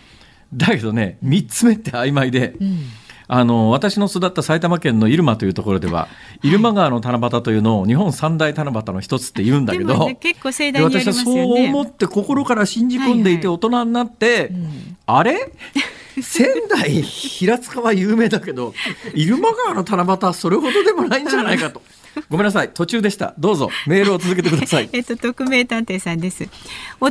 [0.54, 2.54] だけどね三つ目って曖昧で。
[2.60, 2.78] うん。
[3.26, 6.08] あの私の育った埼玉県の入間というところでは、
[6.42, 15.52] 入間川の七夕というのを日本三大七夕の一つって言うんだけど、ね、結構盛大に、ね、私はそう思って心から信じ込んでいて大人になって、はいはいうん、あれ？
[16.22, 18.74] 仙台平塚は有名だけど
[19.14, 21.82] 入間川の七夕はそれほどでもないんじゃないかと。
[22.30, 22.70] ごめんなさい。
[22.70, 23.34] 途中でした。
[23.38, 23.70] どうぞ。
[23.86, 24.88] メールを続けてください。
[24.92, 26.44] えっと匿名探偵さんです。
[26.44, 26.50] 一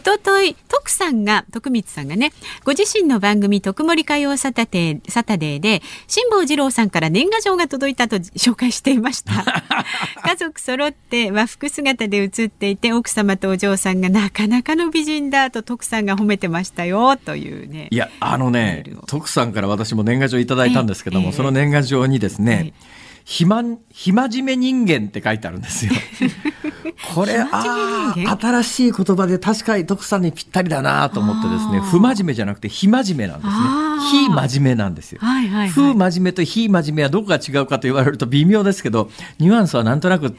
[0.04, 2.32] 昨日徳さんが徳光さんがね
[2.64, 9.34] ご自身の番組徳森歌謡サタデーサタデーで辛坊治郎さんから年賀状が届いたと紹介していました。
[10.26, 22.74] 家族揃って和服姿で写っていて奥様とお嬢さんがなかなかの美人だと徳さんが褒めてましたよというねいやあのね徳さんから私も年賀状いただいたんですけども、えー、その年賀状にですね、
[23.26, 25.94] はい暇、暇じめ人間って書いてあるんですよ。
[27.16, 33.56] これ、ああ、新しい言葉で確かに徳さんにぴったりだなと思ってですね、不真面目じゃなくて非真面目なんですね。
[34.12, 35.20] 非真面目なんですよ。
[35.22, 39.10] はいはいはい、不真面目と非真面目はどこが違うかと言われると微妙ですけど、
[39.40, 40.36] ニュアンスはなんとなく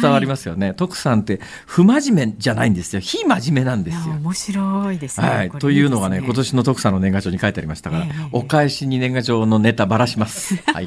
[0.00, 0.60] 伝わりますよね。
[0.60, 3.00] はいはい、徳さんって不真面目じゃないんですよ。
[3.00, 4.14] 非真面目なんですよ。
[4.14, 5.28] 面白いですね。
[5.28, 5.50] はい。
[5.50, 10.56] というのがね、今年の徳さんの年賀状に書いてありましたから、えー、お返しに年賀状のネタばらします。
[10.72, 10.86] はい。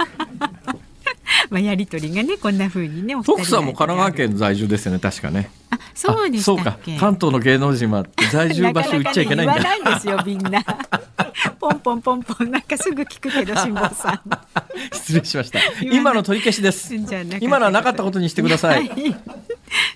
[1.49, 5.49] まあやり取りがねこんな風にね徳さんも神奈川県在住ですよね確かね。
[5.71, 6.77] あそうでそうか。
[6.99, 9.55] 関東の芸能人は在住場所言っちゃいけないんだ。
[9.55, 10.63] なかなか、ね、言わないですよみんな。
[11.59, 14.19] ポンポンポンポンなんかすぐ聞くけど辛坊さん。
[14.93, 15.59] 失礼しました。
[15.81, 16.93] 今の取り消しです。
[17.41, 19.15] 今のはなかったことにしてください、はい。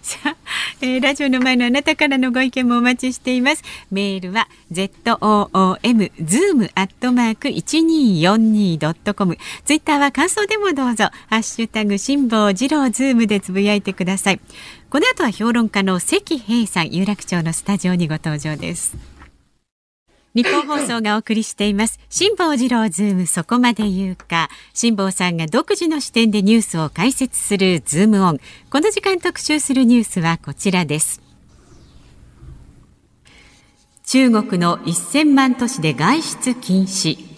[0.02, 0.36] さあ、
[0.82, 3.63] えー、ラジオの前のあなたからのご意見もお待ちしています。
[3.91, 9.38] メールは z o o m zoom アットマーク一二四二ドットコム。
[9.65, 14.39] ツイッターは感想でもどうぞハッシュタグ辛坊治郎ズームでつぶやいてください。
[14.89, 18.97] この後は評論家の石平さん有楽町のスタジオにご登場です。
[20.33, 21.99] 日本放送がお送りしています。
[22.09, 24.49] 辛坊治郎ズームそこまで言うか。
[24.73, 28.39] 辛坊さんが独自の視点でニュースを解説するズームオン。
[28.71, 31.21] この時間特集するニュースはこちらです。
[34.07, 37.28] 中国の1000万都市で外出禁止。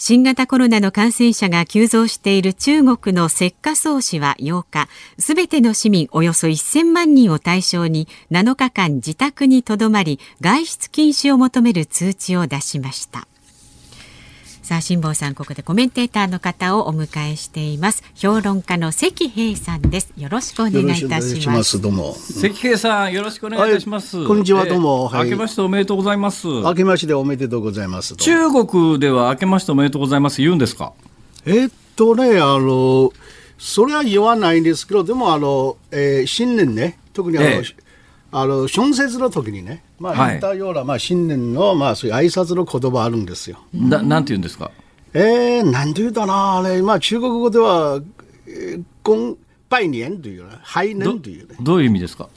[0.00, 13.26] 新型コロナの感染者が急増している中国の石化総市は8日、すべての市民およそ1000万人を対象に7日間自宅にとどまり外出禁止を求める通知を出しました。
[14.68, 18.02] さあ辛坊さんここでコメンテーターの方をお迎えしています。
[18.14, 20.12] 評論家の関平さんです。
[20.14, 21.80] よろしくお願いいたします。
[21.80, 22.12] どうも。
[22.12, 26.46] 関平さんよろしくお願いいたします、はい、こんにちはどうも、はい、明けましておめでとうございます。
[26.46, 28.14] 明けましておめでとうございます。
[28.16, 30.92] 中国では明けましておめでとうございます言うんですか？
[31.46, 33.10] えっとねあの
[33.56, 37.62] それは言わないんですけどでもあの、えー、新年ね特にあの、ええ。
[38.32, 43.58] あの春節の時にね、まあ、はい言ったような、まあ、新年の、まあ、そういう挨拶の言葉あるんですよ。
[43.72, 44.70] ななんて言うんですか？
[45.12, 48.00] えー、なんて言うたな、あれ、まあ、中国語では、
[48.46, 49.36] えー、公
[49.68, 52.28] 拜年というね、拝ど年というね、どういう意味ですか？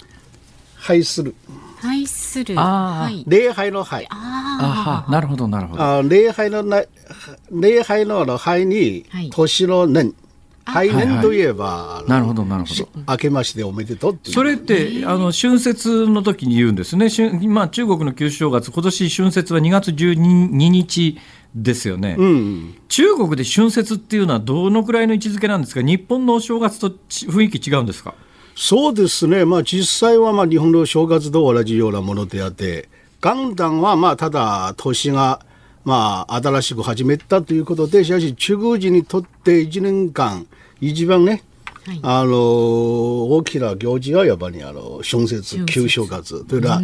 [0.78, 1.36] 拝する。
[1.80, 2.56] 拝する。
[2.58, 3.24] あーはい。
[3.28, 4.08] 礼拝の拝。
[4.10, 6.84] あはなるほどなるほどあ礼拝のな、
[7.52, 10.04] 礼拝のあの拝にはい、年の年。
[10.04, 10.16] 拝はい
[10.72, 14.36] はい年といえば、なるほどなるほど明けましておめでとうっていう。
[14.36, 21.18] それってあの春節の時に言うんですね、春まあ、中国の旧正月、今年春節は2月12日
[21.54, 22.76] ですよね、うん。
[22.88, 28.14] 中国で春節っていうのはどのくらいの位置づけなんですか、日本のお正月とち雰囲気違うんですか？
[28.56, 32.88] そうですね、まあ、実際はまあ日本の正月と同じようなものであって、
[33.22, 35.46] 元旦はまあただ年が
[35.84, 40.46] まあ新しく始めたということで、しかし中国人にとって1年間、
[40.82, 41.44] 一番ね、
[41.86, 42.00] はい。
[42.04, 46.82] あの大きな行事はやっぱりあの春節、旧正月というのは、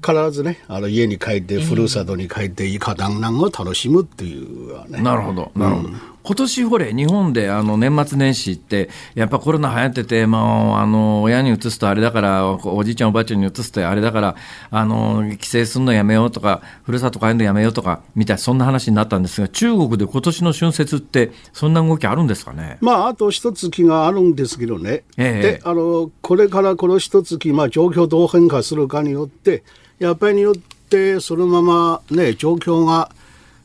[0.00, 5.02] 必ずね、あの家に帰って、ふるさとに帰って、いか団らんを楽しむっていうね。
[5.02, 6.11] なるほど、なるほど。
[6.24, 14.36] 今年ほれ、日本であの年末年始って、やっぱコロナ流行ってて、もうあの親に移すとあれだから、おじいちゃん、おばあちゃんに移すとあれだから、
[14.70, 22.78] あの帰省するのやめようとか、ふるさと帰るのやめようとか、みたいな、そんな話になったんですが、中国で今年の春節って、そんな動きあるんですかね？
[22.80, 29.64] まあ、あと一月があるんですけどね、ええであのこれからこの一月、まあ、状況どう変化するかによって、
[29.98, 33.10] やっぱりによって、そのまま、ね、状況が、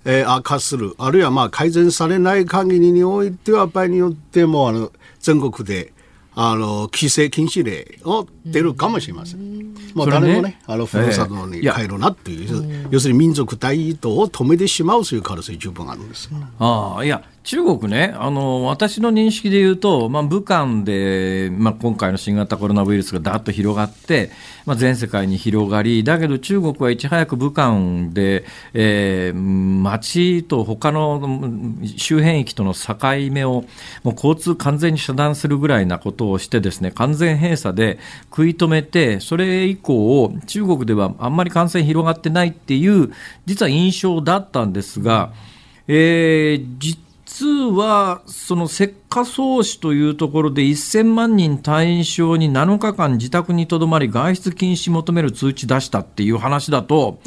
[0.06, 5.94] えー悪化する、あるいはまあ改善されない限りにおいては、やっぱりによってもあの全国で
[6.36, 9.74] あの規制禁止令を出るかもしれません。
[9.96, 16.30] もう誰もね、あのふるさとに帰るなっていう、要するに民族大移動を止めてしまうという可能性十分あるんです。
[16.60, 24.32] ああいや中国ねあの、私の認識で言うと、まあ、武漢で、まあ、今回の新型コロナウイルスがだっと広がって、
[24.66, 29.38] まあ、全世界に広がり、だけど中国はいち早く武漢で、えー
[29.88, 31.22] 街と他の
[31.96, 32.98] 周辺域との境
[33.32, 33.64] 目を、
[34.04, 37.98] もう交通完全に遮断するぐらいなことをして、ですね完全閉鎖で
[38.30, 43.14] 食い止めて、それ以降、中国ではあんまり感染広がってないっていう、
[43.46, 45.32] 実は印象だったんですが、
[45.88, 47.07] えー実
[47.46, 57.20] はその石化創始というところで1000万人対象に7日間自宅にとどまり外出禁止求める通知出したっていう話だと、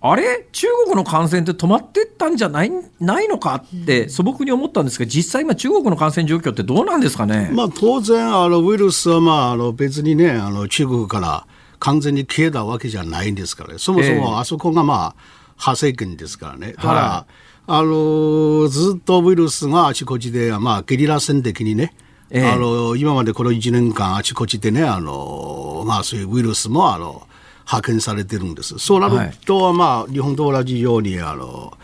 [0.00, 0.46] あれ？
[0.52, 2.72] 中国の感染って止まってったんじゃない？
[3.00, 3.56] ないのか？
[3.56, 11.46] って素朴に思ったんですが実際今中国の感染状況ってどうなんですかね、まあ、当然あのウイルスは、まあ、あの別にねあの中国から
[11.78, 13.78] 完全に消えたわけじゃないんですからね。
[13.78, 14.18] そもそええ。
[14.18, 15.14] もあそこが、まあ、
[15.52, 16.72] 派生圏ですからね。
[16.72, 17.26] だから、は
[17.70, 21.94] あのずっとウイルスがあちこちで、まあ、ゲリラ戦的にね、
[22.30, 22.46] ええ。
[22.46, 27.22] あの今までこの1年間あちこちでねあの、まあ、そういうウイルスもあの
[27.66, 28.78] 派遣されてるんです。
[28.78, 31.76] そうなると、まあ、日本と同じようにあの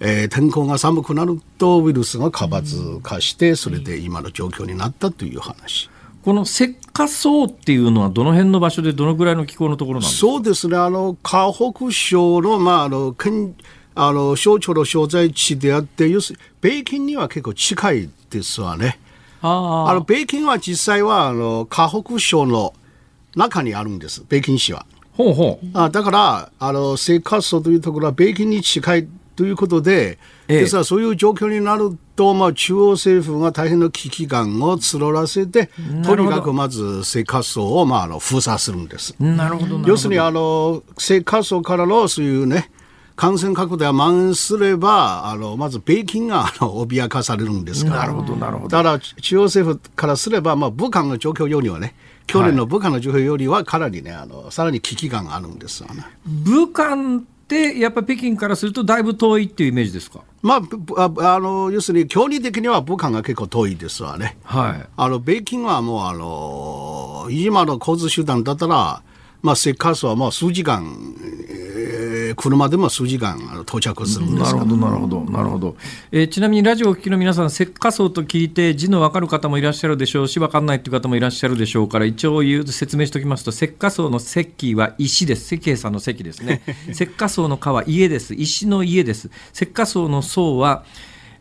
[0.00, 5.88] えー天候が寒くなるとウイルスが活発化して、それで今の状況になったという話。
[6.24, 10.20] この石化層っていうのはどの辺の場所でどのぐらいの気候のところなんですか？
[10.20, 13.54] そうですね、あの河北省の,、まあ、あの県
[13.94, 18.98] あの省庁の所在地であって、要するに北京には結構近いですわね。
[19.42, 22.74] ああの北京は実際はあの河北省の
[23.34, 24.86] 中にあるんです、北京市は。
[25.12, 25.66] ほうほう。
[25.74, 30.60] あだから、あの生活層というところは北京に近いということで、ええ。
[30.60, 35.70] ですからそういう状況になると、まあ、中央政府が大変な危機感を募らせて、
[36.04, 39.14] とにかくまず生活層を、まあ、あの封鎖するんです。
[39.18, 39.88] なるほどなるほど。
[39.88, 42.70] 要するにあの生活層からのそういうね
[43.20, 47.96] 感染拡大が蔓延すればあのまず北京があの脅かされるんですから。
[47.98, 48.68] なるほどなるほど。
[48.68, 51.94] だから中央政府からすれば、まあ、武漢の状況よりはね
[52.26, 56.06] 去年の武漢の状況よりはかなりねあのさらに危機感があるんですよね。
[56.24, 60.20] 武漢ってやっぱ北京からするとだいぶ遠いっていうイメージですか？
[60.40, 60.62] ま
[60.96, 61.04] あ
[61.34, 64.38] あの要するに距離的には武漢が結構遠いですわね。
[64.44, 64.88] はい。
[64.96, 69.02] あの北京はもうあの今の交通手段だったら、
[69.42, 70.84] まあ、せっかくはもう数時間、
[71.48, 71.70] えー
[72.36, 75.76] 車でも数時間到着するんですなるほど、なるほど、なるほど。
[76.12, 85.54] えーちなみにラジオをお聞きの皆さん、石化層と聞いて字の分かる方もいらっしゃるでしょうし、分かんないっていう方もいらっしゃるでしょうから、一応言う説明しておきますと、石化層の石は石です。
[85.54, 86.62] 石英さんの石ですね。
[86.90, 88.34] 石化層の化は家です。
[88.34, 89.30] 石の家です。
[89.52, 90.84] 石化層の層は、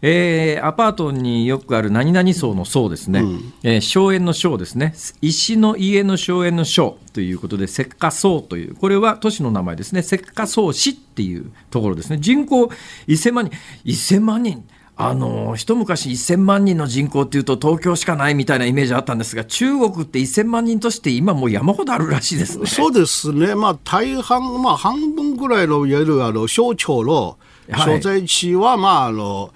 [0.01, 3.23] えーアパートによくある何々層の層ですね、
[3.63, 12.69] えー荘園の荘ですね、石の家の荘園の荘ということで、石化層という、これは都市の名前ですね、石化層市っていうところですね、人口
[13.07, 13.53] 1000万人、
[13.85, 14.63] 1000万人、
[15.01, 22.65] あの一昔1000万人の人口っていうと東京しかないみたいなイメージあったんですが中国って1000万人として今もう山ほどあるらしいですね。
[22.67, 27.37] そうですね、まあ、大半、まあ、半分ぐらいのいわゆるあの省庁の
[27.69, 29.53] 所在地は、まああの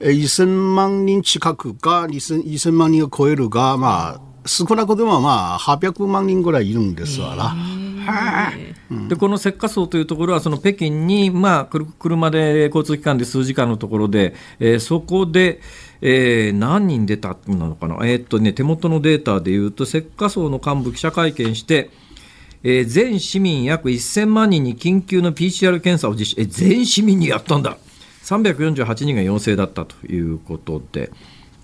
[0.00, 7.56] 1000万人近くか 2000, 2000万人を超えるが、まあ、少なくともまあ800万人ぐらいいるんですわな。
[9.08, 15.60] でこの石化層というところはその北京に、まあ、車で交通機関で数時間のところで、えー、そこで、
[16.02, 21.90] えー、何人出たなのかな、えー、っとね、手元のデータでいうと石化層の幹部記者会見して、
[22.62, 27.78] えー、全市民約1000万人に緊急の PCR 検査を実施、え全市民にやったんだ。
[28.24, 31.10] 348人が陽性だったということで。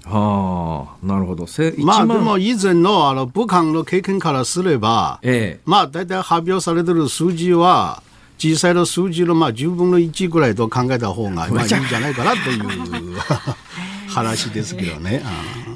[0.05, 1.47] はあ、なるほど。
[1.79, 8.03] まあでも以前のあの武漢の経験からすれば、ええ、まあ大体発表されてる数字は、
[8.39, 13.17] 実際の数字のまあ10分の1ぐらいと考えた方がまあ いいんじゃないかなという
[14.09, 15.23] 話ですけどね。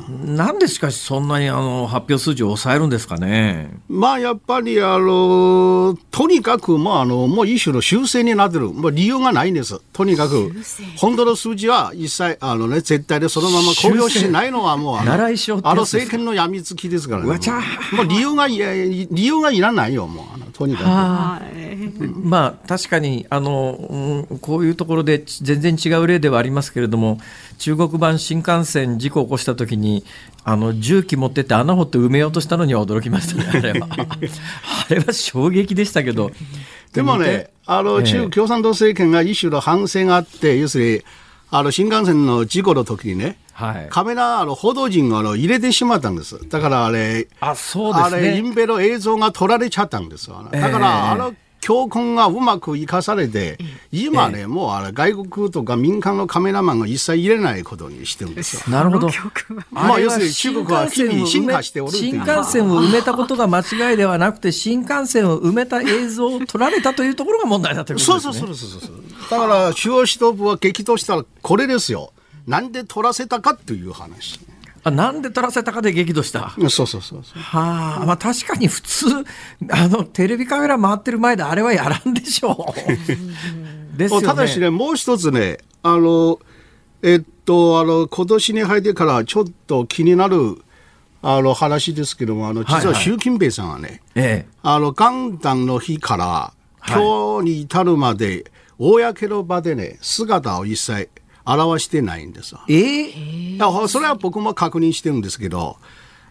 [0.09, 3.71] なんでしかしそんなにあの発表数字を抑えるんですかね？
[3.89, 8.71] まあやっぱりあのとにかくまああのもう一種の修正になってる。
[8.71, 9.81] もう理由がないんです。
[9.93, 10.53] とにかく
[10.97, 15.17] 本当の数字は一切あのね絶対でそのまま公表しないのはもうあのあ
[15.75, 17.27] の政権の病みつきですからね。
[17.93, 20.87] もう理由が理由がいらないよもうあのとにかく。
[22.23, 27.19] まあ確かにあの、うん、こういうところで全然違う例ではありますけれども
[27.59, 30.05] 中国版新幹線事故を起こした時に
[30.45, 33.89] あの重機持ってって穴掘って埋めようとしたのには驚きましたね、 あれは。
[33.91, 36.31] あれは衝撃でしたけど。
[36.93, 41.03] でもね、あの、中国共産党政権が一種の反省があって、要するに、
[41.51, 46.49] あの、新幹線の事故の時にね、はい、カメラ、あの、報道陣をあの入れてしまったんです。
[46.49, 48.17] だからあれ、あ、そうですね。
[48.17, 50.45] あれ、インベの映像が撮られちゃったんですよ。
[50.51, 51.35] だから、あの、
[51.65, 53.57] 教訓がうまく生かされて、
[53.91, 58.63] 今ね、もうあれ外国とか民間のカメラマンが一切入れないことにしてるんですよ。
[58.71, 59.09] なるほど。
[59.71, 68.35] まあ要するに中国は日々進化しておる新幹線を埋めたことが間違いではなくて、新幹線を埋めた映像を撮られたというところが問題だということですね。
[68.35, 69.31] そうそうそうそうそう。
[69.31, 72.13] だから中央指導部は激怒したらこれですよ。
[72.47, 74.39] なんで撮らせたかという話。
[74.85, 76.55] あなんで撮らせたかで激怒した？
[76.59, 77.23] そうそうそうそう。
[77.39, 79.07] はあ、まあ確かに普通、
[79.71, 83.97] あの、テレビカメラ回ってる前であれはやらんでしょう。
[83.97, 84.27] ですよね。
[84.27, 86.39] ただしね、もう一つね、あの、
[87.03, 90.63] えっと、あの、今年に入ってからちょっと気になる、
[91.23, 96.53] あの話ですけども、あの、実は習近平さんはね、はいはい、あの、元旦の日から、
[96.87, 101.09] 今日に至るまで、公の場でね、姿を一切
[101.45, 102.55] 表してないんです。
[102.69, 105.77] えー、それは僕も確認してるんですけど、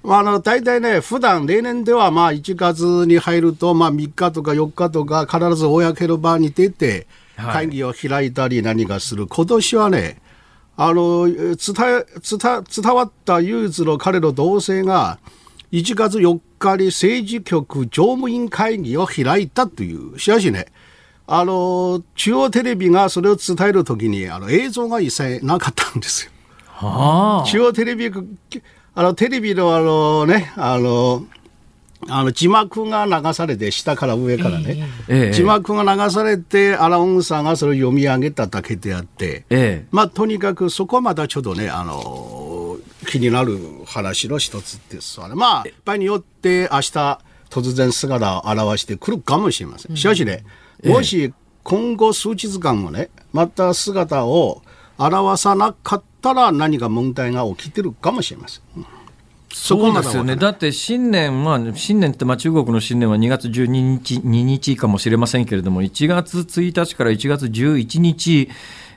[0.03, 7.07] まあ、あの大体ね、普段例年ではまあ1月に入るとまあ3日とか4日とか必ず公の場に出て
[7.37, 10.21] 会議を開いたり何かする、はい、今年はね、
[10.75, 15.19] あの伝え伝伝わった唯一の彼の同性が
[15.71, 20.67] 1月4日に政治局常務委員会議を開いたという、しかしね、
[21.25, 26.31] あの、中央テレビがそれを伝えるときに、あの、映像が一切なかったんですよ。
[26.65, 28.11] はあ、中央テレビ、
[28.95, 31.25] あの、テレビのあのね、あの、
[32.09, 45.35] あの字幕が流されて、下から上からね、ええ、字幕が流されて、アナウンサーがそれを読み上げただけであって、え、まあ、とにかくそこはまたちょっとね、あの、気になる話の一つですわね。
[45.35, 47.19] まあ、場合によって明日、
[47.49, 49.95] 突然姿を現してくるかもしれません。
[49.95, 50.43] しかしね、
[50.83, 54.61] もし今後数日間もね、また姿を
[54.97, 58.63] 表さなかったら何か問題が起きてるかもしれません。
[59.53, 60.35] そうですよね。
[60.35, 68.49] だって新年は、新年ってまあ中国の新年は2月12日、2日かもしれませんけれども、1月1日から1月11日、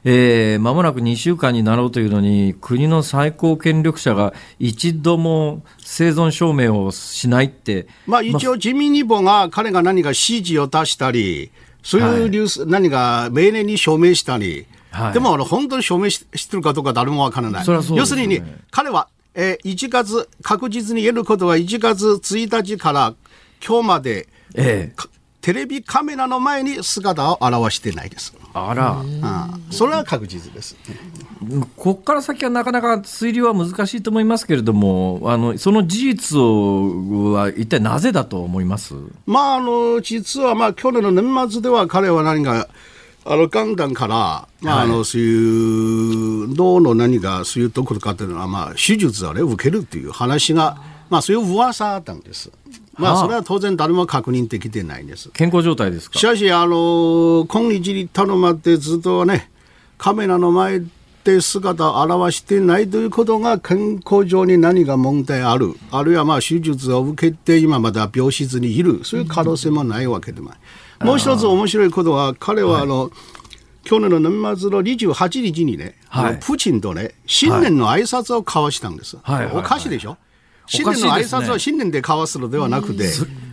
[0.05, 7.87] えー、間もなく2週間になろうというのに、国の最高権力者が一度も生存証明をしないって。
[8.07, 11.53] まあ一応自民日報が彼が何か指示を出したり、
[11.87, 16.19] そういうニュース、はい、何か命令に署名したり、はい、でもあの本当に署名し
[16.51, 17.69] てるかどうか誰もわからない。
[17.69, 23.15] ね、要するに、彼は、えー、1月、確実に言えることは1月1日から
[23.65, 24.27] 今日まで、
[24.57, 24.95] ええ、
[25.47, 28.35] テレビカメラの前に姿を現してないです。
[28.53, 29.05] あら。
[29.23, 30.75] あそれは確実です。
[31.77, 38.95] ここから先はなかなか推理は難しいと思いますけれども、あのその事実は一体なぜだと思います？
[39.25, 42.69] まあ、あの実は、まあ、去年の年末では彼は何か、
[43.25, 45.27] あの元旦から、まあ、あのそうい
[46.47, 52.51] う脳の何かそういうところかというのは、まあ、手術を、ね、受けるという話が、まあ、そういう噂だったんです。
[52.99, 55.31] まあ、それは当然誰も確認できてないんです。
[55.31, 56.19] 健康状態ですか？
[56.19, 59.51] しかし、あの、今日に頼まってずっとね、
[59.99, 60.81] カメラの前っ
[61.25, 65.75] て姿を現してないということが健康上に何か問題ある？
[65.91, 69.05] あるいはまあ手術を受けて今まだ病室にいる？
[69.05, 70.59] そういう可能性もないわけでもない。
[71.05, 73.11] もう一つ面白いことは、彼はあの、はい
[73.89, 79.17] 去年の年末の28日にね、はい、プーチンとね、新年の挨拶を交わしたんです。
[79.23, 80.17] はい、おかしいでしょ、
[80.67, 83.09] 新年の挨拶は新年で交わすのではなくて、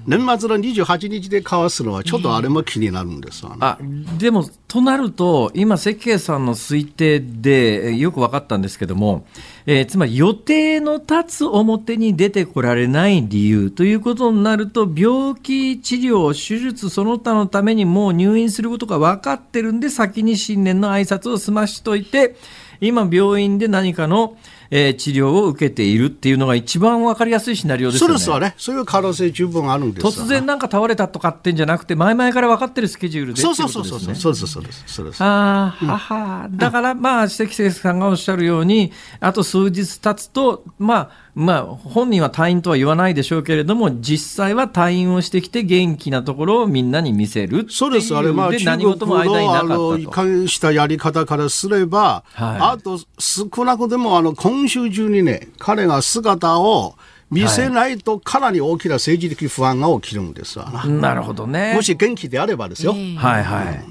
[0.05, 3.77] 年末の28日で交わすのは、ちょっとあれも気になるんですわ、ね、あ
[4.17, 9.25] でも、となると、今、関係さんの推定でよく分かったんですけども、
[9.65, 22.35] えー、つまり予定の立つ表に出てこられない理由ということになると、病気治療、手術その他のためにもう入院することが分かってるんで、先に新年の挨拶を済ましといて、
[22.81, 24.35] 今、病院で何かの
[24.69, 28.11] えー、治療を受けているっていうのが一番わかりやすいシナリオですよね。
[28.11, 28.55] そうですわね。
[28.57, 35.23] そういう可能性十分あるんです突然なんか倒れたとかってんじゃなくて、前々から分かってるスケジュールで、そうそうそうそうそうそうですそうですそうです。
[35.23, 56.95] ああ、はは、だからまあ、関先生さんがおっしゃるように、あと数日経つと、まあ、まあ、本人は退院とは言わないでしょうけれども、実際は退院をしてきて、元気なところをみんなに見せるそうです、あれ、まあ、中国のあの移管したやり方からすれば、はい、あと少なくてもあの今週中にね、彼が姿を
[57.31, 60.85] 見せないとかなり大きな政治的不安が起きるんですわな。
[60.85, 61.73] なるほどね。
[61.73, 62.91] もし元気であればですよ。
[62.91, 63.85] はいはい。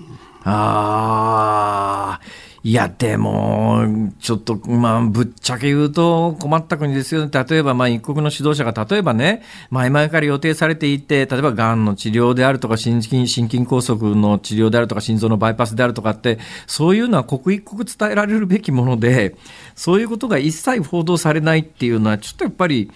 [0.45, 2.21] ああ。
[2.65, 3.83] いや、でも、
[4.21, 7.45] ちょっと、まあ、ぶっちゃけ言うと困った国ですよね。
[7.49, 16.39] 例えば、まあ、一国の指導者が、例えばね、前々から予定されていて、例えば、がんの治療であるとか、心筋、心筋梗塞の治療であるとか、心臓のバイパスであるとかって、
[16.69, 19.35] そういうのは刻一刻伝えられるべきもので、
[19.75, 22.93] そういうことが一切報道されないっていうのは、ちょっとやっぱり、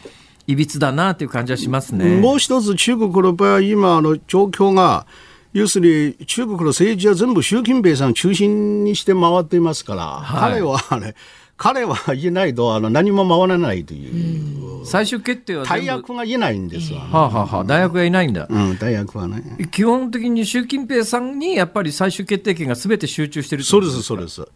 [0.46, 2.20] いびつだなという感じはしますね。
[2.20, 5.06] もう一つ、中国の場合、今、あの、状況が、
[5.57, 11.14] 要するに中国の政治は全部習近平さん中心にして回っていますから、はい、彼はね、
[11.57, 14.84] 彼はいないとあの何も回らないという。
[14.84, 18.46] 最終決定は大役がいないんですわ、ね、はあ、はあ、大役がいないんだ。
[18.50, 19.42] うん、大役はね。
[19.70, 24.46] 基本的に習近平さんにやっぱり最終決定権がすべて集中してるそうです、そうです。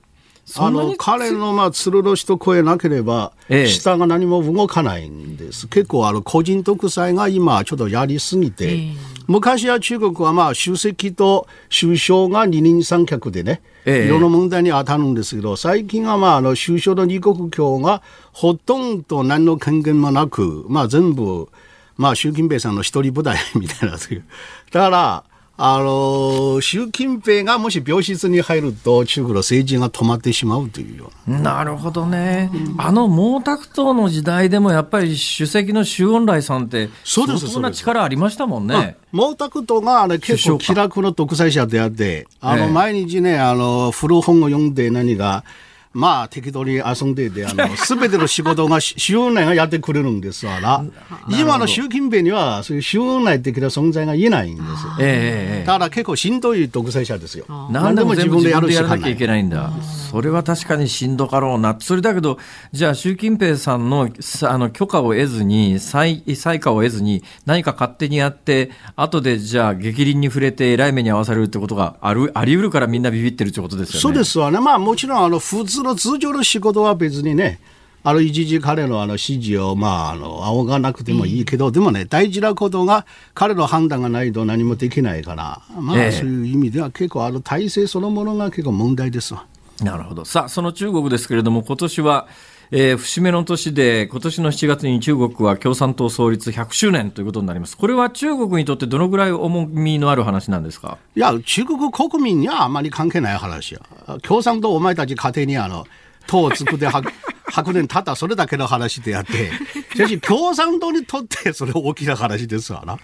[0.58, 5.68] あの彼のまあ鶴の一声なければ、下が何も動かないんです。
[5.68, 8.90] 結構あの個人独裁が今ちょっとやりすぎて、
[9.26, 18.02] 昔は中国はまあ主席と首相が二人三脚でね、いろんな問題に当たるんですけど、最近はまああの首相の二国境が
[18.32, 21.48] ほとんど何の権限もなく、まあ全部、
[21.96, 24.24] まあ習近平さんの一人部隊みたいなという。
[24.72, 25.24] だから、
[25.62, 31.38] あの習近平がもし病室に入ると中国の政治が止まってしまうというような。
[31.38, 38.96] なるほどね、うん、あの毛沢東の時代でもやっぱり主席の周恩来さんって相当な力ありましたもんね。
[39.12, 45.44] 毛沢東が、ね、結構気楽の独裁者であってあの毎日ねあの古本を読んで何が。
[45.92, 50.84] まあ適当に遊んでいて、あの、 すべての仕事が周恩来がやってくれるんですわな。
[51.28, 54.68] 今の習近平には、そういう周恩来的な存在がいないんです。
[55.00, 57.44] ええだから結構しんどい独裁者ですよ。
[57.70, 59.70] 何でも自分でやるしかなきゃいけないんだ。
[60.10, 61.76] それは確かにしんどかろうな。
[61.78, 62.38] それだけど、
[62.72, 64.08] じゃあ習近平さんの
[64.42, 74.00] あの許可を得ずに、再再可を得ずに、何か勝手にやって、後でじゃあ激鱗に触れて、偉い目に遭わされるってことがあるあり得るからみんなビビってるってことですよね。
[74.00, 74.60] そうですわね。
[74.60, 77.60] まあもちろん、あの、普通の通常の仕事は別にね、
[78.02, 89.44] あの一時彼のあの指示を、まあ、あの仰がなくてもいいけど、うん、でもね、大事なことが彼の判断がないと何もできないから、まあ、そういう意味では結構、あの体制そのものが結構問題ですわ。
[89.82, 90.24] なるほど。
[90.24, 92.26] さあ、その中国ですけれども、今年は、
[92.72, 97.76] えー、節目の年で、今年の7月に中国は共産党創立100周年ということになります。
[97.76, 100.98] これは中国にとってどのぐらい重みのある話なんですか？
[101.16, 103.80] いや、中国国民にはあまり関係ない話や。
[104.22, 105.84] 共産党お前たち家庭にあの、
[106.26, 109.50] 党を作って100年経ったそれだけの話であって、
[109.94, 112.98] しかし共産党にとってそれ大きな話ですわな。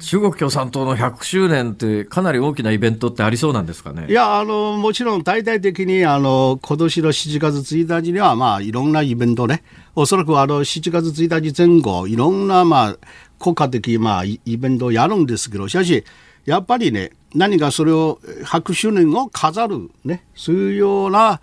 [0.00, 4.06] 中国共産党の100周年ってかなり大きなイベントってありそうなんですかね？
[4.08, 9.62] いや、あの、もちろん大々的に、あの、今年の7月1日には、まあ、いろんなイベントね、
[9.94, 12.96] おそらくあの、7月1日前後、いろんな、まあ、
[13.38, 16.04] 国家的、まあ、イベントをやるんですけど、しかし、
[16.46, 21.40] やっぱりね、何かそれを、100周年を飾る、ね、そういうような、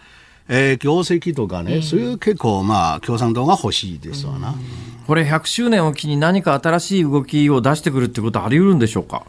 [0.49, 4.55] えー、業績とかね、うん、そういう結構、まあ、共産党が欲しいですわな。
[5.05, 9.23] これ、100周年を機に何か新しい動きを出してくるってことはあり得るんでしょうか？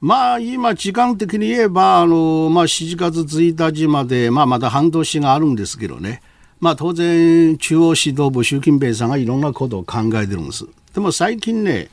[0.00, 6.20] まあ、今、時間的に言えば、あの、まあ、7月1日まで、まあ、まだ半年があるんですけどね。
[6.60, 10.66] まあ、当然、中央指導部、習近平さんがいろんなことを考えてるんです。
[10.94, 11.88] でも最近ね、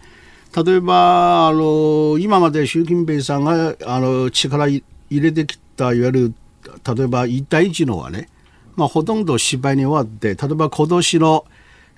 [0.56, 6.34] 例えば、あの、今まで習近平さんが、あの、力入れてきた、いわゆる、
[6.96, 8.28] 例えば一帯一路はね、
[8.80, 11.46] まあ、ほとんど失敗に終わって、例えば今年の、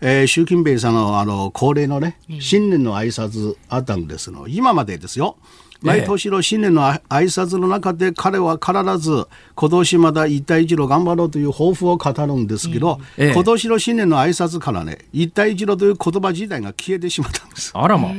[0.01, 5.37] えー、習近平さんのあの恒例のね、新年の挨拶あったんですの、今までですよ。
[5.81, 9.25] 毎年の新年の挨拶の中で彼は必ず
[9.55, 17.71] 今年まだ一帯一路頑張ろうという抱負を語るんですけど、ええ、今年の新年の挨拶からね一帯一路という言葉自体が消えてしまったんです。
[17.73, 18.11] あらま。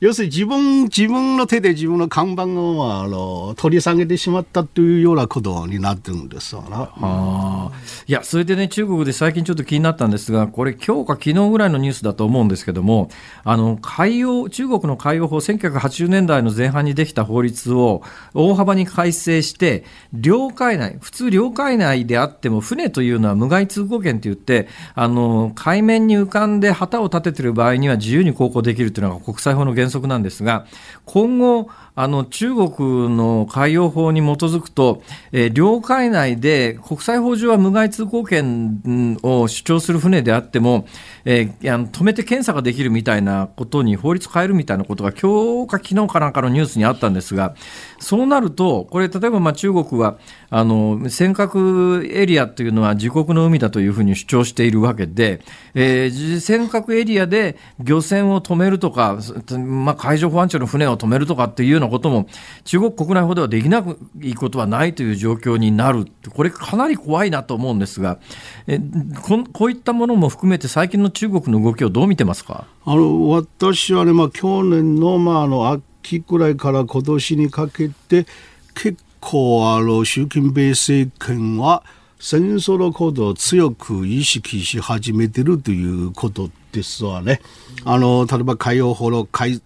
[0.00, 6.92] 要するに自分自分の手で自分の看板をあの取り下げてしまったというようなことになってるんですよな。
[7.00, 7.72] あ
[8.06, 13.10] いやそれでね中国で最近ちょっと気になったんですがこれ今日か昨日ぐらいのニュースだと思うんですけども
[13.42, 18.02] あの海洋中国の海洋法1980年代の前半にできた法律を
[18.34, 30.66] 大幅に改正して領海内普通領海内であっても船というのは無害通行権といってあの海面に浮かんで旗を立ててる場合には自由に航行できるというのが国際法の原則なんですが
[31.04, 31.68] 今後
[32.00, 40.86] あの中国の海洋法に基づくと、えー、領海内で国際法上は無害通行権を主張する船であっても、
[41.24, 47.56] えー、あの止めて検査ができるみたいなことに法律変えるみたいなことが今日か昨日かなんかのニュースにあったんですが
[47.98, 50.18] そうなるとこれ例えばまあ中国は
[50.50, 55.40] あの尖閣エリアというのは自国の海だというふうに主張しているわけで、
[55.74, 59.18] えー、尖閣エリアで漁船を止めるとか、
[59.58, 62.26] まあ、海上保安庁の船を止めるとかっていうようなことも
[62.64, 63.84] 中国国内法ではできな
[64.20, 68.18] いことはないという状況になるこれかなり怖いなと思うんですが
[68.66, 68.78] え
[69.22, 72.66] ここういったものも含めて最近の中国の動きをどう見てますか？
[72.84, 75.70] あの私はね、まあ、去年の,、まあ、あの
[76.02, 78.26] 秋くらいから今年にかけて
[78.74, 81.82] 結構あの習近平政権は
[82.20, 87.40] 戦争のことを強く意識し始めてるということですわね。
[87.84, 89.62] あの例えば海洋法の改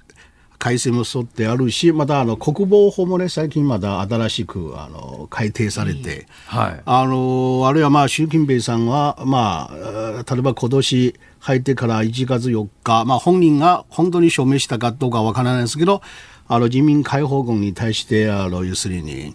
[0.62, 16.00] 改正も沿ってあるし、またあの国防法もね、最近まだ新しくあの改定されて、はい、あのあるいはまあ習近平さんは、まあ、例えば今年入ってから1月4日、まあ、本人が本当に署名したかどうかわからないですけど、
[16.46, 19.34] あの人民解放軍に対してあの要するに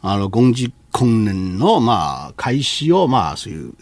[0.00, 3.74] あの軍事訓練のまあ開始をまあそういう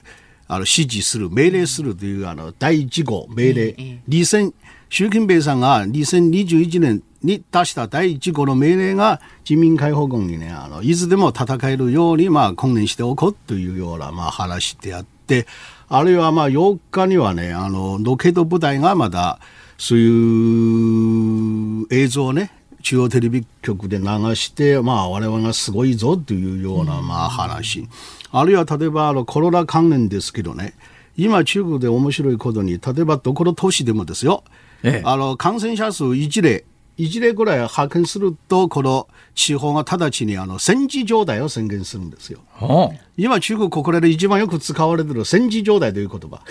[0.48, 3.74] あの指示する命令するというあの第1号命令、
[4.08, 4.52] 2000
[4.90, 15.46] 習近平さんが2021年に出した第1号の命令が人民解放軍にねあのいつでも戦えるようにまあ訓練しておこうというようなまあ話であって
[15.88, 19.38] あるいはまあ8日にはねあのロケット部隊がまだ
[19.78, 27.86] そういう映像をね中央テレビ局で流して、まあ、我々がすごいぞというような、まあ、話、
[28.32, 30.74] あるいは例えばあのコロナ関連ですけどね、
[31.16, 34.44] 今、中国で面白いことに、例えばどこの都市でもですよ、
[34.82, 36.64] ええ、あの感染者数1例、
[36.98, 42.40] 1例ぐらい発見すると、この地方が直ちにあの戦時状態を宣言するんですよ。
[43.16, 46.42] 今、中国国内で一番よく使われている戦時状態という言葉。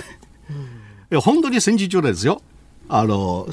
[1.11, 2.41] うん、本当に戦時状態ですよ。
[2.87, 3.47] あの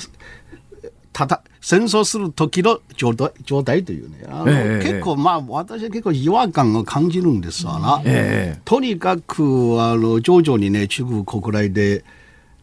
[1.12, 8.02] たた戦争する時の状態状態というね、あの、えー、結構、まあ、私は結構違和感を感じるんですわな。
[8.04, 12.04] えー、とにかく、あの、徐々にね、中国国内で、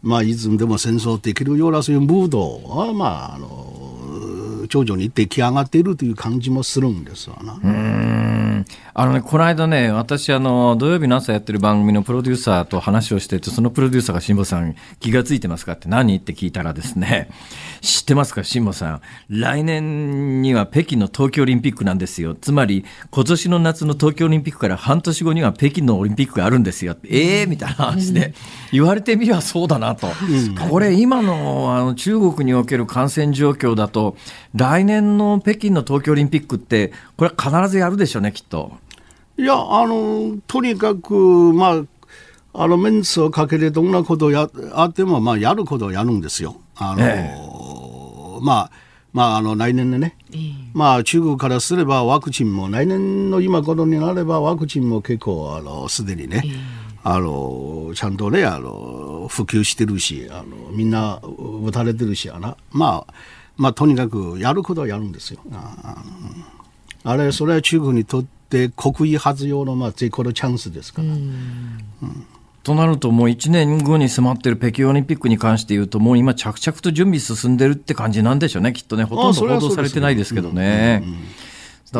[0.03, 7.53] まあ、いつでも戦争できるようなそういうムードは、まあ、あの、頂上に出来上がっているという感じもするんですわな。
[7.53, 8.65] うん。
[8.93, 15.73] あのね、この間ね、私、あの、土曜日の朝やってる番組のプロデューサーと話をしてて、そのプロデューサーが辛坊さん、気がついてますか？
[15.73, 16.17] って何？
[16.17, 17.29] って聞いたらですね、
[17.83, 19.01] 知ってますか、辛坊さん？
[19.27, 22.33] 来年には北京の東京オリンピックなんですよ。
[22.33, 26.95] つまり、今年の夏の東京オリンピックから半年後には北京のオリンピックがあるんですよ。
[27.03, 28.33] ええー、みたいな話で、
[28.71, 30.07] 言われてみればそうだなと。
[30.69, 34.15] これ、今のあの中国における感染状況だと、
[34.55, 38.71] 来年の北京の東京オリンピックって、これは必ずやるでしょうね、きっと。
[39.37, 41.13] いや、あの、とにかく、
[41.51, 41.83] まあ、
[42.55, 46.55] あの、メンツをかけてどんなことをやあっても、まあ、やることをやるんですよ。
[46.75, 47.37] あの、ええ、
[48.41, 48.71] まあ、
[49.11, 50.37] まあ、あの、来年でね、え、
[50.73, 56.43] まあ、中国からすればワクチンも、来年の今頃になればワクチンも結構、あの、すでにね、
[57.03, 61.19] あの、ちゃんとね、あの、普及してるし、あの、みんな
[61.63, 62.57] 打たれてるしやな。
[62.71, 63.13] まあ、
[63.55, 65.39] まあ、とにかくやることはやるんですよ。
[65.53, 65.95] あ
[67.03, 71.07] あれ、それは中国にとって、って国威発揚のまあ絶好のチャンスですから。
[71.07, 71.79] うん
[72.63, 81.03] となると、もう1年後に迫ってる北京オリンピックに関して言うと、もう今、着々と準備進んでるって感じなんでしょうね、きっとね、ほとんど報道されてないですけどね。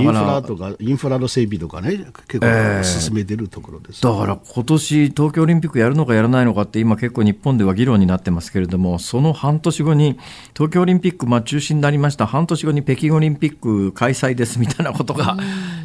[0.01, 10.17] インフラとか、インフラの整備とかね、結構進めてるところです、えー、だから今年東京オリンピックやるのかやらないのかって、今、結構日本では議論になってますけれども、その半年後に
[10.53, 15.37] 東京オリンピック、まあ、中止になりました、半年後に北京オリンピック開催ですみたいなことが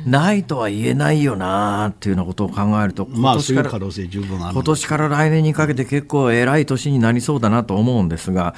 [0.06, 4.54] ないとは言えないよなっていうようなことを考えると、まあ、そういう可能性十分ある。
[4.54, 8.54] 今年から来年にかけて結構偉い年になりそうだなと思うんですが、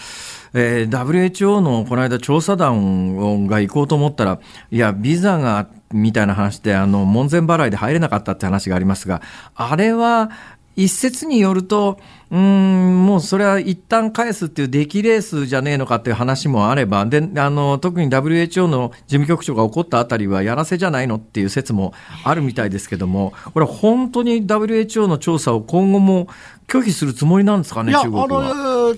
[0.55, 4.41] えー、WHO のこの間調査団が行こうと思ったら、
[4.71, 9.23] いや、ビザがみたいな話で、あの、門前払いで入れなかったって話がありますが、
[9.55, 10.31] あれは、
[10.77, 11.99] 一説によると、
[12.31, 21.93] うん、もうそれは一旦返すっていう出来レースじゃねえのかっていう話もあれば、で、あの、特に WHO の事務局長が起こったあたりはやらせじゃないのっていう説も
[22.25, 26.29] あるみたいですけども、これ本当に WHO の調査を今後も
[26.67, 28.95] 拒否するつもりなんですかね、中国は。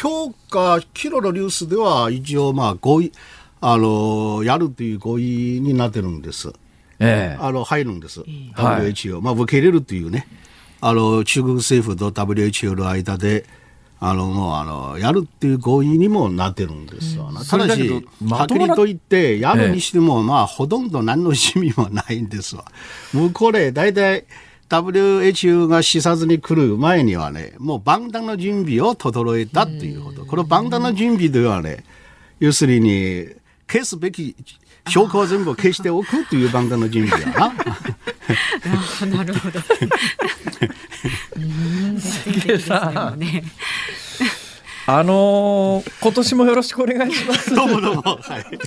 [0.00, 3.12] 今日か、昨日のニュースでは一応まあ合意、
[3.60, 6.52] あの、やるという合意になってるんです。
[6.98, 8.20] ええあの、入るんです。
[8.20, 9.12] WHO。
[9.12, 10.26] はい、まあ受け入れるというね。
[10.80, 13.46] あの中国政府と WHO の間で
[13.98, 22.66] あのもうあのやるっていう合意にもなってるんですよ、うん、ただし、はっきりと言って、やるにしても、まあ、ほとんど何の趣味もないんですわ。
[23.14, 24.26] もうこれ、大体、
[24.68, 30.26] WHO が視察に来る前にはね、もう万端の準備を整えたっていうこと。
[30.26, 31.84] この万端の準備ではね、
[32.40, 33.28] 要するに、
[33.68, 34.36] 消すべき
[34.88, 37.52] 証拠を全部消しておくという万端の準備やな。
[39.06, 39.60] なるほど。
[43.16, 43.42] ね、
[44.86, 47.52] あのー、今年もよろしくお願いします。
[47.54, 48.02] どうもどうも。
[48.02, 48.58] はい。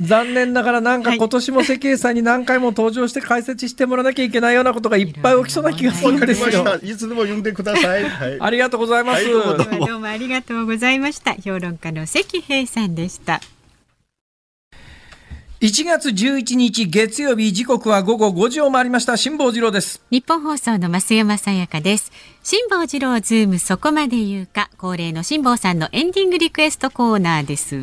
[0.00, 6.64] 残念ながらなんか今年も世間さんに何回も登場して解説してもらわなきゃいけないようなことがいっぱい起きそうな気がするんですよ。
[6.82, 8.04] いつでも呼んでください。
[8.04, 11.34] はい、ありがとうございます、はい、どうもありがとうございました。
[11.34, 13.40] 評論家の関平さんでした。
[15.60, 22.10] 1月11日月曜日時刻は午後5時を回りました辛坊治郎です日本放送の増山さやかです
[22.42, 27.76] 辛坊治郎ズームそこまで言うか恒例の辛坊さんのエンディングリクエストコーナーです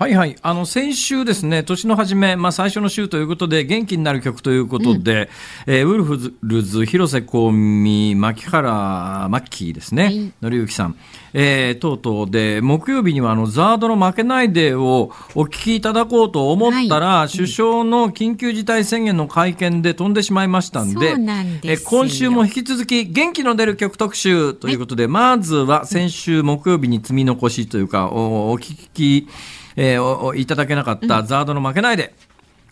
[0.00, 0.34] はいはい。
[0.40, 5.28] あの、先週ですね、年の初め、まあ、最初の週ということで、元気になる曲ということで、
[5.66, 10.96] うん、えー、ウルフルズ、広瀬香美、牧原、マッキーですね、はい、のりゆきさん、
[11.34, 21.14] えー、等々で、木曜日には、あの、ザードの負けないでをお聞きいただこうと思ったら、はい、首相の緊急事態宣言の会見で飛んでしまいましたんで、
[21.62, 29.28] え今週も引き続き、元気の出る曲特集ということで、はい、まずは先週木曜日に積み残しというか、おお聞き、
[29.76, 32.14] えー、いただけなかったザードの負けないで、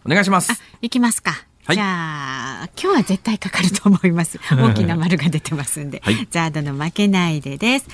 [0.05, 0.53] お願いします。
[0.81, 1.49] いきますか。
[1.69, 4.41] はい、じゃあ今日は絶対かかると思います。
[4.51, 7.85] 大きな丸が出てますんで、はい、 ZARDの負けないでです。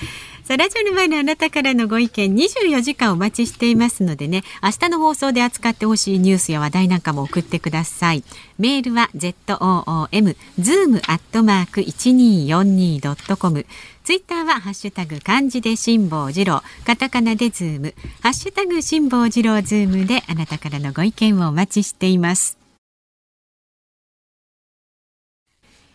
[0.45, 8.23] さあラジオの前のあなたからのご意見24時間お待ちしていますのでね、明日の放送で扱ってほしいニュースや話題なんかも送ってください。
[8.57, 13.65] メールは z o o m zoom アットマーク一二四二ドットコム。
[14.05, 22.55] ツイッターはハッシュタグ漢字で辛坊治郎、カタカナでズーム、ハッシュタグ辛坊治郎ズームであなたからのご意見をお待ちしています。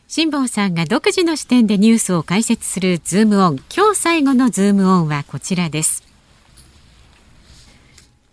[0.08, 3.60] 辛坊さんが独自の視点でニュースを解説するズームオン。
[3.72, 6.02] 今日最後のズームオンはこちらです。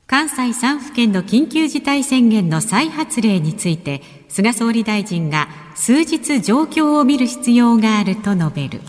[0.08, 8.82] 関西3府県の緊急事態宣言の再発令について、菅総理大臣が数日状況を見る必要があると述べる。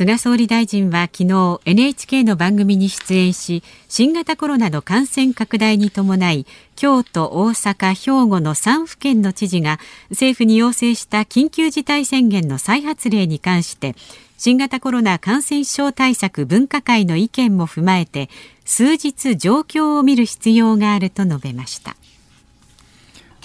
[0.00, 9.78] 菅総理大臣は昨日 NHK の番組に出演し新型コロナの感染拡大に伴い京都、大阪、兵庫の3府県の知事が
[10.08, 13.94] 政府に要請した緊急事態宣言の再発令に関して
[14.38, 18.30] 新型コロナ感染症対策分科会の意見も踏まえて
[18.64, 21.94] 数日状況を見る必要があると述べました。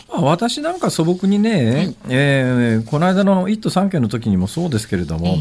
[0.08, 5.40] 私なんか素朴にね、はい、えー、この間の1都3県の時にもそうですけれども、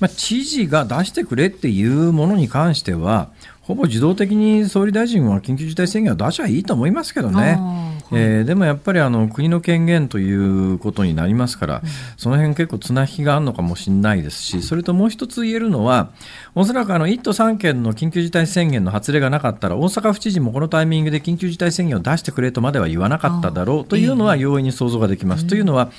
[0.00, 3.30] まあ、知事が出してくれっていうものに関しては、
[3.70, 16.10] ほぼ自動的に総理大臣は緊急事態宣言を出しゃいいと思いますけどね、はい、えー、でもやっぱりあの国の権限ということになりますから、うん、その辺結構綱引きがあるのかもしれないですし、それともう一つ言えるのは、
[16.56, 25.46] おそらくあの1都3県の緊急事態宣言の発令がなかったら、大阪府知事もこのタイミングで緊急事態宣言を出してくれとまでは言わなかっただろうというのは容易に想像ができます。
[25.46, 25.92] というのは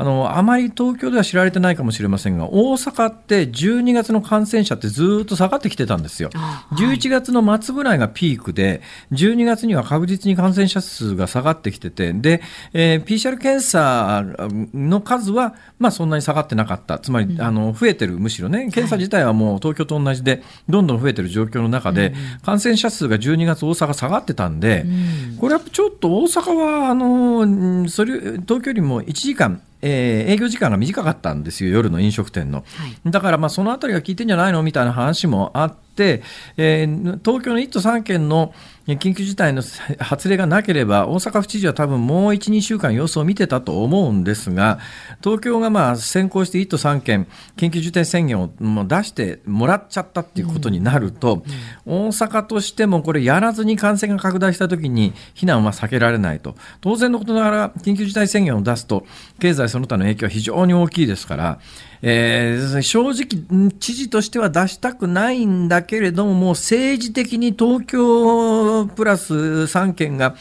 [0.00, 8.80] あのあまり東京では知られてないかもしれませんが大阪って12月の感染者ってずっと下がってきてたんですよ、はい、11月の末ぐらいがピークで
[9.12, 12.40] 12月には確実に感染者数が下がってきててで、
[12.72, 14.24] えー、PCR 検査
[14.72, 16.98] の数は、まあ、そんなに下がってなかった。
[16.98, 18.70] つまり、うん、あの増えてるむしろね。
[18.70, 24.84] 検査自体はもう東京と同じでどんどん増えてる状況の中で、感染者数が12月大阪下がってたんで、
[25.32, 32.64] うん、これはちょっと大阪はあのそれ東京よりも1時間えー、営業時間が短かったんですよ、夜の飲食店の。
[32.76, 34.62] はい、だから、まあ、そのあたりが効いてんじゃないの？
[34.62, 36.22] みたいな話もあって、、
[36.56, 38.52] えー、東京の1都3県の
[38.98, 39.62] 緊急事態の
[39.98, 44.78] 発令がなければ、大阪府知事は多分もう1、2週間様子を見てたと思うんですが、
[45.22, 47.26] 東京がまあ先行して1都3県、
[47.56, 48.50] 緊急事態宣言を
[48.86, 51.42] 出してもらっちゃったっていうことになると、
[51.86, 59.06] 大阪としてもこれ、やらずに感染が拡大したときに、避難は避けられないと、当然のことながら、緊急事態宣言を出すと、
[59.38, 61.58] 経済その他の影響は非常に大きいですから、
[62.02, 70.34] えー、正直、知事としては出したくないんだけれども、もう政治的に東京プラス3県が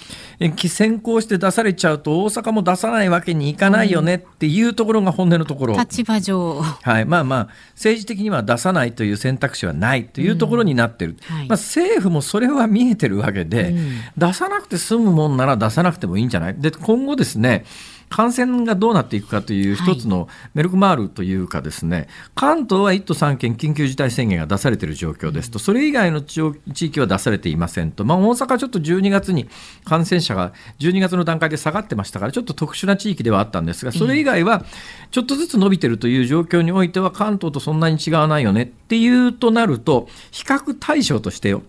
[0.69, 5.77] 先行して出されちゃうと、大阪も出さないわけにいかないよねっていうところが本音のところ。
[5.77, 6.61] 立場上。
[6.61, 7.05] はい。
[7.05, 11.17] まあまあ、政治的には出さないという選択肢はないというところになってる。
[11.29, 16.55] うんはい、まあ、政府もそれは見えてるわけで、うん、出さなくて済むもんなら出さなくてもいいんじゃない？
[16.57, 17.65] で、今後ですね、
[18.09, 26.41] 感染がどうなっていくかという一つのメルクマールというかですね、はい、関東は1都3県緊急事態宣言が出されている状況ですと、それ以外の地
[26.73, 29.47] 域は出されていませんと、まあ、大阪はちょっと12月に
[29.85, 34.65] 感染者が12月の段階で下がってましたから、ちょっと特殊な地域ではあったんですが、それ以外は
[35.11, 41.63] ちょっとずつ伸びてるという状況においては、関東とそんなに違わないよねっていうとなると、比較対象としてよ、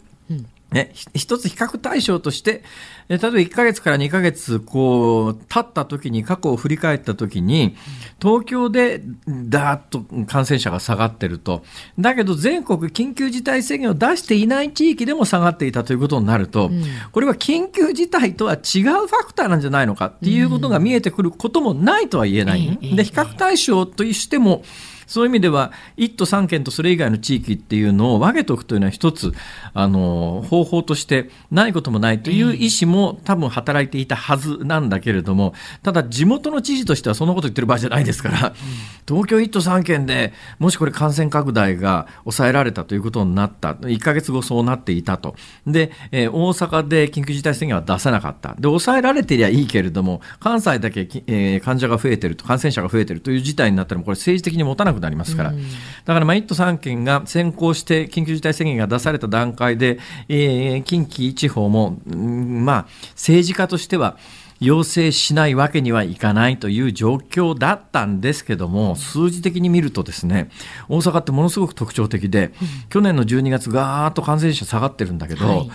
[0.72, 2.62] ね、一つ比較対象として、
[3.08, 7.74] 例えば1ヶ月から2ヶ月、こう、経った時に、過去を振り返った時に、
[8.22, 11.64] 東京でだーっと感染者が下がってると。
[11.98, 16.70] だけど全国緊急事態宣言を出していない地域でも下がっていたということになると、
[17.10, 22.78] これは緊急事態とは違うファクターなんじゃないのかっていうことが見えてくることもないとは言えない。
[22.94, 24.62] で、比較対象としても、
[25.10, 29.32] そういう意味では、1都3県とそれ以外の地域っていうのを分けておくというのは一つ、
[29.74, 35.52] あの、方法としてないこともないという意思も多分働いていたはずなんだけれども、
[35.82, 38.54] ただ地元の知事としてはそんなこと言ってる場合じゃないですから、
[39.04, 45.34] 東京1都3県でもしこれ感染拡大が抑えられたということになった、1ヶ月後そうなっていたと。
[45.66, 48.54] で、えー、大阪で緊急事態宣言は出さなかった。
[48.54, 59.98] で、抑えられてりゃいいけれども、関西だけ、えー、患者が増えてると、感染者が増えてるという事態になったら、これ政治的に持たなくなりますから、だからまあ1都3県が先行して緊急事態宣言が出された段階で、
[60.28, 64.16] えー、近畿地方も、うん、まあ政治家としては
[64.60, 70.50] 要請しないわけにはいかないという状況だったんですけども、数字的に見るとですね、
[70.88, 72.52] 大阪ってものすごく特徴的で、
[72.90, 75.70] 去年の12月ガーッと感染者下がってるんだけど、はい、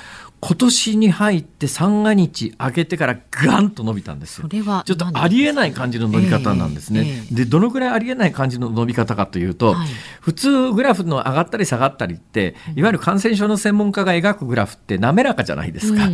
[0.47, 4.47] 今年に入って三が日明けてからガンと伸びたんですよ。
[4.47, 6.99] ちょっとありえない感じの伸び方なんですね。
[6.99, 9.87] えーえー、で、どのくらいありえない感じの伸び方かというと、はい、
[10.21, 16.07] 普通グラフの上がったり下がったりって、いわゆる感染症の専門家が描くグラフって滑らかじゃないですか。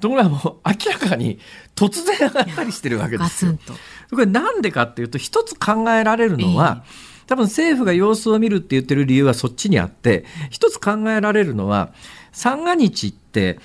[0.00, 1.38] ところがもう明らかに
[1.76, 3.58] 突然上がったりしてるわけですよ。
[4.10, 11.92] これなんでかっていうと、一つ考えられるのは、えー、多分政府が様子を見るって言ってる理由はそっちにあって、一つ考えられるのは、
[12.32, 13.58] 三が日って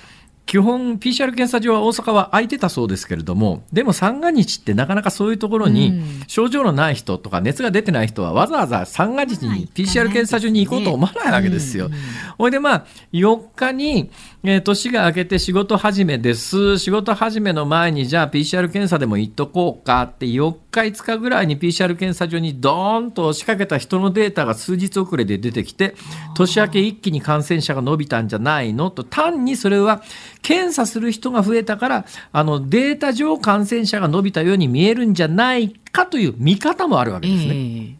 [0.48, 11.90] 基本 PCR 検査場は大阪は空いてたそうですけれどもでも三が日ってなかなかそういうところに症状のない人とか熱が出てない人はわざわざ三が日に PCR 検査場に行こうと思わないわけですよ。
[12.38, 14.10] ほいでまあ4日に
[14.44, 16.78] えー、年が明けて仕事始めです。
[16.78, 25.96] 仕事始めの前に、じゃあ PCR 検査でも行っとこうかって、4日5日ぐらいに PCR 検査場にドーンと仕掛けた人のデータが数日遅れで出てきて、
[26.36, 28.92] 年明け一気に感染者が伸びたんじゃないの？
[28.92, 30.02] と、単にそれは
[30.42, 37.50] 検査する人が増えたから、あのデータ上感染者が伸びたように見えるんじゃないかという見方もあるわけですね。
[37.50, 37.94] えー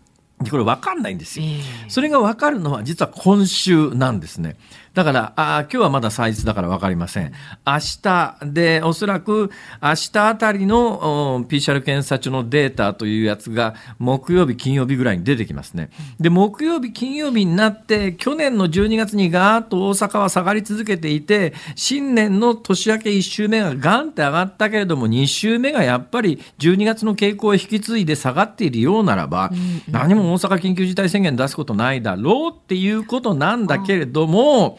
[0.51, 1.47] これ分かんないんですよ。
[1.89, 4.57] それが分かるのは実は今週なんですね。
[4.95, 7.32] だから、あ今日はまだ祭日だから分かりません。
[7.66, 9.51] 明日で、おそらく
[9.82, 15.91] 明日あたりの PCR 検査中のデータというやつが木曜日、金曜日ぐらいに出てきますね。
[16.18, 29.51] で、木曜日、金曜日になって、去年の12月にガーッと大阪は下がり続けていて、新年の年明け1週目がガンって上がったけれども、2週目がやっぱり12月の傾向を引き継いで下がっているようならば、
[29.89, 34.78] 何も大阪緊急事態宣言出すことないだろうっていうことなんだけれども、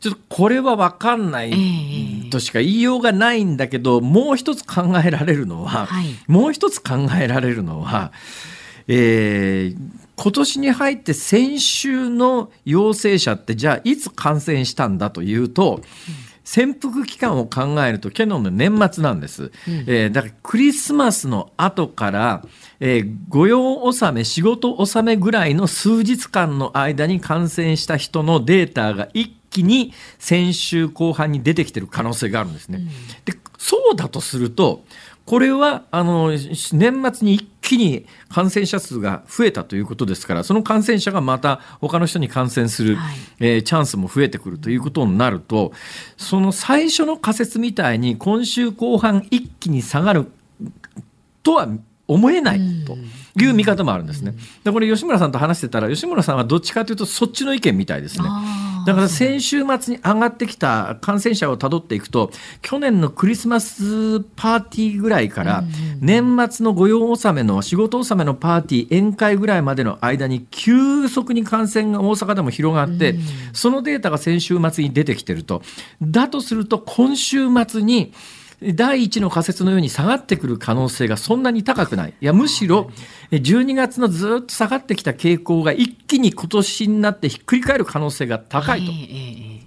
[0.00, 1.52] ちょっとこれは分かんない
[2.30, 8.12] としか言いようがないんだけど、もう一つ考えられるのは、はい、もう一つ考えられるのは、
[8.88, 9.76] えー、
[10.16, 15.80] 今年に入って先週の陽性者ってじゃあいつ感染したんだというと、
[16.46, 19.50] 潜伏期間を考えると去年の年末なんです、うん、
[19.88, 22.44] えー、だからクリスマスの後から、
[22.78, 32.80] えー、御用納め仕事納めぐらいの数日間の間に感染した人のデータが一気に先週後半に出てきてる可能性があるんですね。
[33.24, 34.84] でそうだとすると
[35.24, 45.72] これはあの年末に一気に感染者数が増えたということですからその感染者がまた他の人に感染する、はい、えー、チャンスも増えてくるということになると
[46.16, 50.30] その最初の仮説みたいに今週後半一気に下がる
[51.42, 51.68] とは
[52.06, 52.96] 思えないと
[53.38, 54.34] いう見方もあるんですね。
[54.64, 58.28] でこれ吉村さんと話してたら吉村さんはどっちかというとそっちの意見みたいですね。
[58.86, 62.30] だから先週末に上がってきた感染者をたどっていくと
[62.62, 65.64] 去年のクリスマスパーティーぐらいから
[66.00, 73.16] 年末の御用納めの仕事納めのパーティー宴会ぐらいまでの間に急速に感染が大阪でも広がって
[73.52, 75.62] そのデータが先週末に出てきてると
[76.00, 78.12] だとすると今週末に
[78.62, 82.14] 第一の仮説のように下がってくる可能性がそんなに高くない。
[82.20, 82.90] いや、むしろ、
[83.30, 88.92] 12月のずっと下がってきた傾向が一気に今年になってひっくり返る可能性が高いと。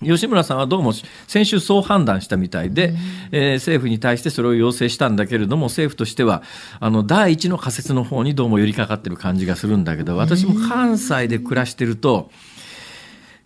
[0.02, 0.94] 吉村さんはどうも
[1.28, 2.94] 先週そう判断したみたいで、
[3.32, 6.42] えー、政府に対してそれを要請したんだけれども政府としては
[6.80, 12.32] あの第一の仮説の方にどうも寄りかかってる感じがするんだけど私も関西で暮らしてると。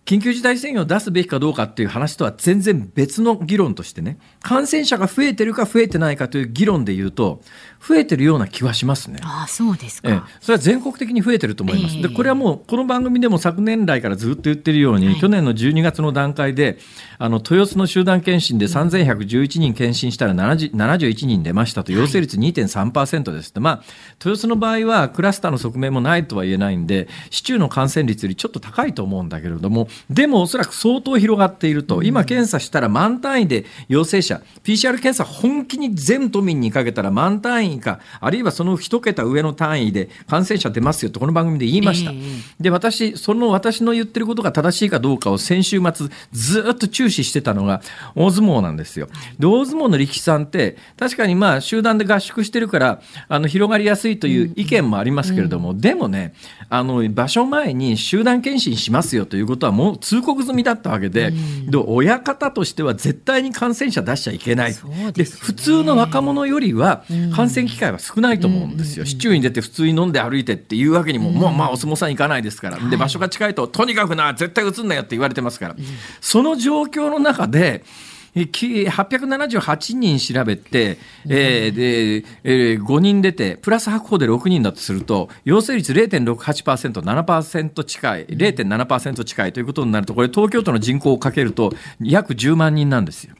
[0.04, 7.40] 緊急事態宣言を出すべきかどうかっていう話とは全然別の議論としてね感染者が増えてるか増えてないかという議論で言うと
[7.86, 9.18] 増えてるような気はしますね。
[9.22, 11.96] あそうですか、ええ、それは全国的に増えてると思います。
[11.96, 16.78] えー、でこれはもうこの番組でも昨年来からずっと言ってるように、はい、去年の12月の段階で
[17.18, 21.92] あの豊洲の集団検診で3111人検診したら71人出ましたと。
[21.92, 23.82] 陽性率2.3%ですって、まあ
[24.18, 32.02] 豊洲の場合はクラスターの側面もないとは言えないんで市中の感染率よりちょっと高いと思うんだけれどもでもおそらく相当広がっていると。
[32.02, 47.82] 今検査したら満単位で陽性者 PCR 検査本気に全都民にかけたら満単位位かあるいはその一桁上の単位で感染者出ますよとこの番組で言いました、えー、で私その私の言ってることが正しいかどうかを先週末ずっと注視してたのが
[48.14, 49.08] 大相撲なんですよ。
[49.38, 56.34] で大相撲の力士さんって確かにまあ集団で合宿してるからあの広がりやすいという意見もありますけれども、うん、でもね
[56.68, 64.74] あの場所前に集団検診しますよということはもう通告済みだったわけでうん、で親方としては絶対に感染者出しちゃいけない。
[65.12, 67.04] で、ね、普通の若者よりは
[67.34, 75.76] 感染機会は少ないと思うんですよ、市中に出て普通に飲んで歩いてっていうわけにも、もうまあお相撲さん行かないですから、で場所が近いととにかくな絶対移んなよって言われてますから、
[76.20, 77.84] その状況の中で
[78.34, 93.34] 878人調べて、えーでえー、5人出て、プラス白鵬で6人だとすると、陽性率0.68%、7%近い、0.7%近いということになると、これ、東京都の人口をかけると、約10万人なんですよ。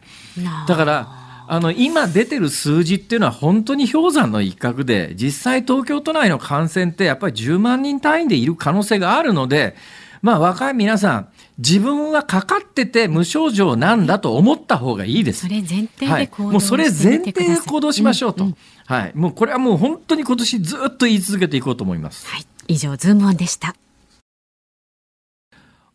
[0.66, 9.76] だからあの今出てる数字っていうのは本当に氷山の一角で実際東京都内の感染ってやっぱり10万人単位でいる可能性があるので
[10.22, 11.28] まあ若い皆さん
[11.58, 15.42] 自分はかかってて無症状なんだと思った方がいいです。
[15.42, 22.26] それ前提で行動、はい、もうそれ前提で行動しましょうと、うんうん、はい、もうこれはもう本当に今年ずっと言い続けていこうと思います。
[22.26, 23.76] はい、以上ズームオンでした。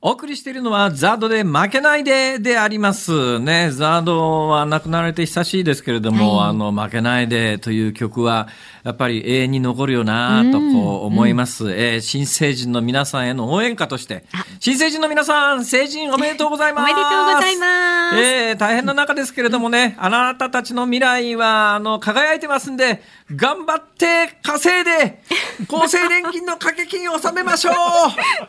[0.01, 3.37] お送りしているのはザードで負けないでであります。
[3.39, 3.69] ね。
[3.69, 8.47] ザードは亡くなられて久しいですけれども、はい、あの負けないでという曲は
[8.85, 11.71] やっぱり永遠に残るよなとこう思います、うん。
[11.73, 14.23] えー、新成人の皆さんへの応援歌として
[14.61, 16.91] 新成人の皆さん成人おめでとうございます。
[16.91, 23.01] おめでとうございます、えー、大変な中ですけれどもねあなたたちの未来はあの輝いてますんで
[23.35, 25.21] 頑張って稼いで
[25.69, 27.73] 厚生年金の掛け金を納めましょう。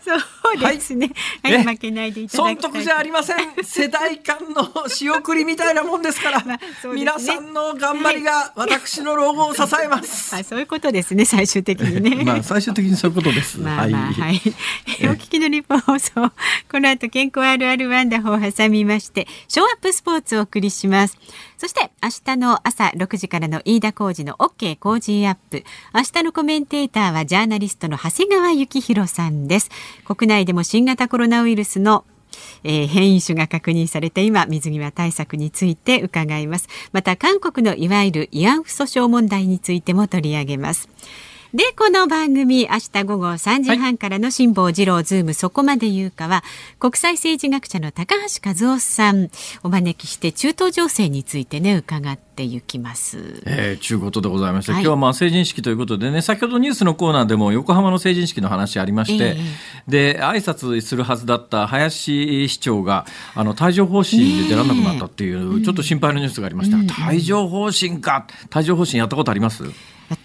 [0.01, 0.15] そ
[0.55, 3.37] うですね、はい、はい、負けないでいただきたい損得じゃありません。
[3.63, 6.61] 世代間の仕送りみたいなもんですから、 まあね、
[6.95, 12.25] 皆さんの頑張りが私の老後を支えます、あそういうことですね最終的にね。
[12.25, 13.59] まあ最終的にそういうことです。
[13.59, 14.41] まあまあ、はい、はい、
[15.09, 16.33] お聞きの日本放送
[16.71, 21.19] この後健康あるあるワンダホを挟みましてショーアップスポーツをお送りします
[21.61, 25.63] そして明日の朝6時からの飯田浩二の OK 工事アップ。
[25.95, 29.69] 明日のコメンテーターはジャーナリストの長谷川幸宏さんです。
[30.07, 32.07] 国内でも新型コロナウイルスの
[32.65, 36.69] えー、変異種が確認されて今水際対策について伺います。
[36.93, 40.89] また韓国のいわゆる慰安婦訴訟問題についても取り上げます。
[41.53, 46.45] で、この番組、明日午後3時半からの辛坊治郎ズームそこまで言うかは、
[46.79, 49.31] 国際政治学者の高橋和夫さん
[49.65, 53.43] お招きして中東情勢についてね、伺っていきます。
[53.47, 66.77] えー、中ことでございまして、はい、今日はまあ成人式ということでね、先ほどニュースのコーナーでも横浜の成人式の話ありまして、えー、で、挨拶するはずだった林市長が、あの、帯状疱疹で出られなくなったっていう、ちょっと心配なニュースがありました。
[67.09, 68.29] 帯状疱疹か。
[68.55, 69.65] 帯状疱疹やったことあります？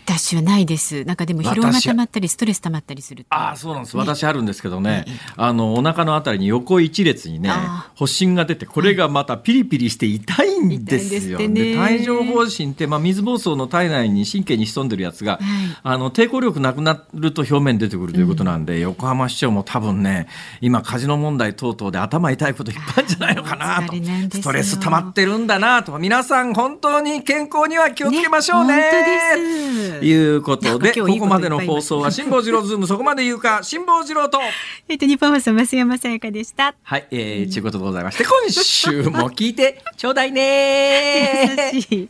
[0.06, 1.04] 私はないです。
[1.04, 3.36] なんかでも疲労が溜まったりストレス溜まったりすると。
[3.36, 3.98] ああ、そうなんです。
[3.98, 11.40] 私あるんですけどね、あの、お腹のあたりに横一列にねあ、発疹が出て、これがまたピリピリして痛いんですよ。
[11.40, 15.40] 痛いんで帯状疱疹って、まあ、水疱瘡の体内に神経に潜んでるやつが、
[15.82, 20.28] あの、抵抗力なくなると表面に出てくるということなんで、横浜市長も多分ね、
[20.62, 25.98] 今、カジノ問題等々で頭痛いこといっぱいあるんじゃないのかなとなストレス溜まってるんだなと。
[25.98, 28.76] 皆さん、本当に健康には気をつけましょうね。
[28.76, 34.40] ね本当ですいうことで、ことここまでの放送は辛坊治郎ズームそこまで言うか、辛坊治郎と。
[34.88, 36.76] えっと、日本放送、増山さやかでした。
[36.84, 42.10] はい、えー、ちゅうことでございまして、今週も聞いてちょうだいねー 優しい。